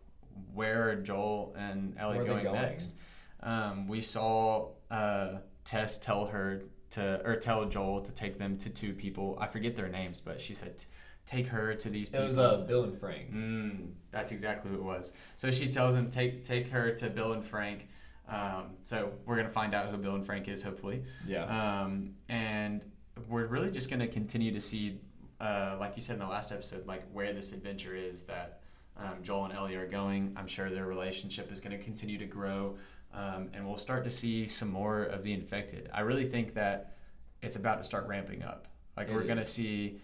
where 0.56 0.90
are 0.90 0.96
Joel 0.96 1.56
and 1.56 1.96
Ellie 2.00 2.16
Where 2.18 2.22
are 2.22 2.24
they 2.24 2.30
going, 2.32 2.44
going? 2.46 2.62
next? 2.62 2.96
Um, 3.44 3.88
we 3.88 4.02
saw 4.02 4.70
uh, 4.92 5.40
Tess 5.66 5.98
tell 5.98 6.26
her 6.28 6.64
to, 6.92 7.22
or 7.26 7.36
tell 7.36 7.66
Joel 7.66 8.02
to 8.02 8.12
take 8.14 8.38
them 8.38 8.58
to 8.60 8.70
two 8.70 8.94
people. 8.94 9.38
I 9.42 9.48
forget 9.48 9.76
their 9.76 9.90
names, 9.90 10.22
but 10.22 10.40
she 10.40 10.54
said, 10.54 10.84
take 11.26 11.48
her 11.48 11.74
to 11.76 11.90
these 11.90 12.08
It 12.08 12.12
people. 12.14 12.26
was 12.28 12.38
uh, 12.38 12.58
Bill 12.68 12.84
and 12.86 12.98
Frank. 12.98 13.34
Mm, 13.34 13.88
that's 14.12 14.32
exactly 14.32 14.72
who 14.72 14.78
it 14.78 14.84
was. 14.84 15.12
So 15.36 15.52
she 15.52 15.68
tells 15.68 15.96
him 15.96 16.10
take 16.10 16.44
take 16.44 16.70
her 16.70 16.92
to 16.96 17.10
Bill 17.10 17.34
and 17.34 17.44
Frank. 17.46 17.88
Um, 18.30 18.72
so 18.84 19.12
we're 19.26 19.36
gonna 19.36 19.50
find 19.50 19.74
out 19.76 19.90
who 19.90 19.98
Bill 19.98 20.16
and 20.16 20.26
Frank 20.26 20.48
is, 20.48 20.62
hopefully. 20.62 21.04
Yeah. 21.28 21.44
Um, 21.84 22.12
and 22.30 22.84
we're 23.28 23.48
really 23.48 23.72
just 23.72 23.90
going 23.90 24.00
to 24.00 24.08
continue 24.08 24.52
to 24.54 24.62
see, 24.62 25.00
uh, 25.42 25.76
like 25.80 25.94
you 25.96 26.02
said 26.04 26.14
in 26.14 26.20
the 26.20 26.28
last 26.28 26.52
episode, 26.52 26.86
like 26.86 27.04
where 27.12 27.34
this 27.34 27.52
adventure 27.52 27.96
is 27.96 28.24
that 28.24 28.60
um, 28.96 29.24
Joel 29.24 29.46
and 29.46 29.54
Ellie 29.56 29.76
are 29.76 29.88
going. 29.88 30.34
I'm 30.38 30.46
sure 30.48 30.70
their 30.70 30.86
relationship 30.86 31.52
is 31.52 31.60
going 31.60 31.76
to 31.78 31.84
continue 31.84 32.18
to 32.20 32.26
grow, 32.28 32.78
um, 33.14 33.50
and 33.54 33.68
we'll 33.68 33.78
start 33.78 34.04
to 34.04 34.12
see 34.12 34.48
some 34.48 34.70
more 34.70 35.04
of 35.04 35.24
the 35.24 35.34
infected. 35.34 35.90
I 35.94 36.02
really 36.02 36.26
think 36.26 36.54
that 36.56 36.98
it's 37.42 37.56
about 37.56 37.80
to 37.80 37.84
start 37.84 38.08
ramping 38.08 38.44
up. 38.44 38.68
Like 38.96 39.10
It 39.10 39.14
we're 39.14 39.24
going 39.24 39.38
to 39.40 39.48
see 39.48 40.00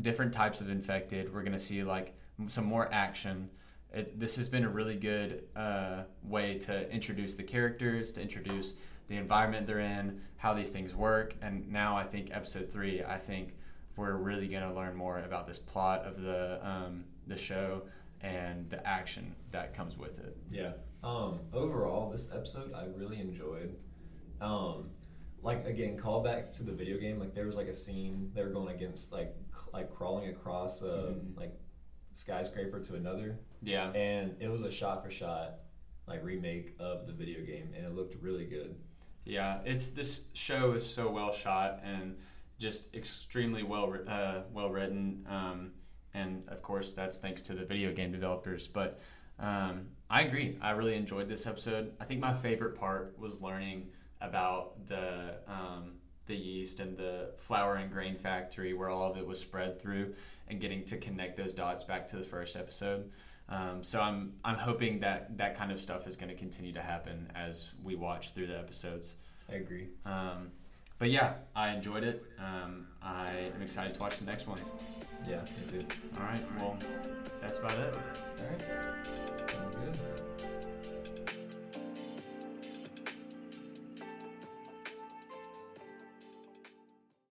different 0.00 0.32
types 0.32 0.60
of 0.60 0.70
infected. 0.70 1.32
We're 1.32 1.42
going 1.42 1.52
to 1.52 1.58
see 1.58 1.82
like 1.82 2.14
some 2.48 2.64
more 2.64 2.88
action. 2.92 3.50
It, 3.92 4.18
this 4.18 4.36
has 4.36 4.48
been 4.48 4.64
a 4.64 4.68
really 4.68 4.96
good 4.96 5.44
uh, 5.54 6.02
way 6.22 6.58
to 6.60 6.90
introduce 6.90 7.34
the 7.34 7.42
characters, 7.42 8.12
to 8.12 8.22
introduce 8.22 8.74
the 9.08 9.16
environment 9.16 9.66
they're 9.66 9.80
in, 9.80 10.20
how 10.36 10.52
these 10.54 10.70
things 10.70 10.94
work, 10.94 11.34
and 11.40 11.70
now 11.70 11.96
I 11.96 12.04
think 12.04 12.30
episode 12.32 12.72
three, 12.72 13.04
I 13.04 13.18
think 13.18 13.54
we're 13.96 14.16
really 14.16 14.48
going 14.48 14.64
to 14.68 14.74
learn 14.74 14.94
more 14.94 15.18
about 15.18 15.46
this 15.46 15.58
plot 15.58 16.04
of 16.04 16.20
the 16.20 16.60
um, 16.66 17.04
the 17.26 17.38
show 17.38 17.82
and 18.20 18.68
the 18.70 18.86
action 18.86 19.34
that 19.50 19.74
comes 19.74 19.96
with 19.96 20.18
it. 20.18 20.36
Yeah. 20.50 20.72
Um, 21.02 21.40
overall, 21.52 22.10
this 22.10 22.30
episode 22.32 22.72
I 22.74 22.86
really 22.96 23.20
enjoyed. 23.20 23.76
Um, 24.40 24.90
like 25.42 25.64
again, 25.66 25.96
callbacks 25.98 26.54
to 26.56 26.62
the 26.62 26.72
video 26.72 26.98
game. 26.98 27.18
Like 27.20 27.34
there 27.34 27.46
was 27.46 27.56
like 27.56 27.68
a 27.68 27.72
scene 27.72 28.30
they 28.34 28.42
were 28.42 28.50
going 28.50 28.74
against 28.74 29.12
like 29.12 29.34
c- 29.54 29.70
like 29.72 29.94
crawling 29.94 30.28
across 30.28 30.82
a 30.82 30.86
Mhm. 31.14 31.36
like 31.36 31.52
skyscraper 32.14 32.80
to 32.80 32.94
another, 32.94 33.38
Yeah, 33.62 33.92
and 33.92 34.34
it 34.40 34.48
was 34.48 34.62
a 34.62 34.70
shot 34.72 35.04
for 35.04 35.10
shot 35.10 35.60
like 36.06 36.22
remake 36.24 36.74
of 36.78 37.06
the 37.06 37.12
video 37.12 37.44
game, 37.44 37.72
and 37.76 37.84
it 37.84 37.92
looked 37.92 38.14
really 38.22 38.46
good. 38.46 38.74
yeah. 39.24 39.60
It's 39.64 39.90
this 39.90 40.24
show 40.34 40.72
is 40.72 40.84
so 40.88 41.10
well 41.10 41.32
shot 41.32 41.80
and 41.84 42.16
just 42.58 42.94
extremely 42.94 43.62
well 43.62 43.94
uh, 44.08 44.42
well 44.52 44.70
written, 44.70 45.26
um, 45.28 45.72
and 46.14 46.48
of 46.48 46.62
course 46.62 46.94
that's 46.94 47.18
thanks 47.18 47.42
to 47.42 47.54
the 47.54 47.64
video 47.64 47.92
game 47.92 48.10
developers. 48.12 48.66
But 48.66 48.98
Um, 49.38 49.88
I 50.08 50.22
agree. 50.22 50.56
I 50.60 50.70
really 50.70 50.94
enjoyed 50.94 51.28
this 51.28 51.46
episode. 51.46 51.92
I 52.00 52.04
think 52.04 52.20
my 52.20 52.34
favorite 52.34 52.76
part 52.76 53.16
was 53.18 53.42
learning 53.42 53.88
about 54.20 54.86
the 54.88 55.34
um, 55.46 55.94
the 56.26 56.34
yeast 56.34 56.80
and 56.80 56.96
the 56.96 57.32
flour 57.36 57.76
and 57.76 57.90
grain 57.92 58.16
factory 58.16 58.72
where 58.74 58.88
all 58.88 59.10
of 59.10 59.16
it 59.16 59.26
was 59.26 59.40
spread 59.40 59.80
through, 59.80 60.14
and 60.48 60.60
getting 60.60 60.84
to 60.84 60.96
connect 60.96 61.36
those 61.36 61.54
dots 61.54 61.84
back 61.84 62.08
to 62.08 62.16
the 62.16 62.24
first 62.24 62.56
episode. 62.56 63.10
Um, 63.48 63.82
so 63.84 64.00
I'm 64.00 64.34
I'm 64.44 64.56
hoping 64.56 65.00
that 65.00 65.36
that 65.38 65.56
kind 65.56 65.70
of 65.70 65.80
stuff 65.80 66.06
is 66.06 66.16
going 66.16 66.30
to 66.30 66.34
continue 66.34 66.72
to 66.72 66.82
happen 66.82 67.30
as 67.34 67.72
we 67.82 67.94
watch 67.94 68.32
through 68.32 68.48
the 68.48 68.58
episodes. 68.58 69.16
I 69.50 69.54
agree. 69.54 69.88
Um, 70.04 70.50
but 70.98 71.10
yeah, 71.10 71.34
I 71.54 71.74
enjoyed 71.74 72.04
it. 72.04 72.24
Um, 72.38 72.86
I 73.02 73.44
am 73.54 73.62
excited 73.62 73.94
to 73.94 74.00
watch 74.00 74.18
the 74.18 74.26
next 74.26 74.46
one. 74.46 74.58
Yeah, 75.28 75.40
me 75.40 75.78
too. 75.78 75.86
All 76.18 76.26
right, 76.26 76.40
well, 76.60 76.76
that's 77.40 77.58
about 77.58 77.78
it. 77.78 77.96
All 77.96 78.02
right. 78.02 79.06
Sounds 79.06 79.76
good. 79.76 80.25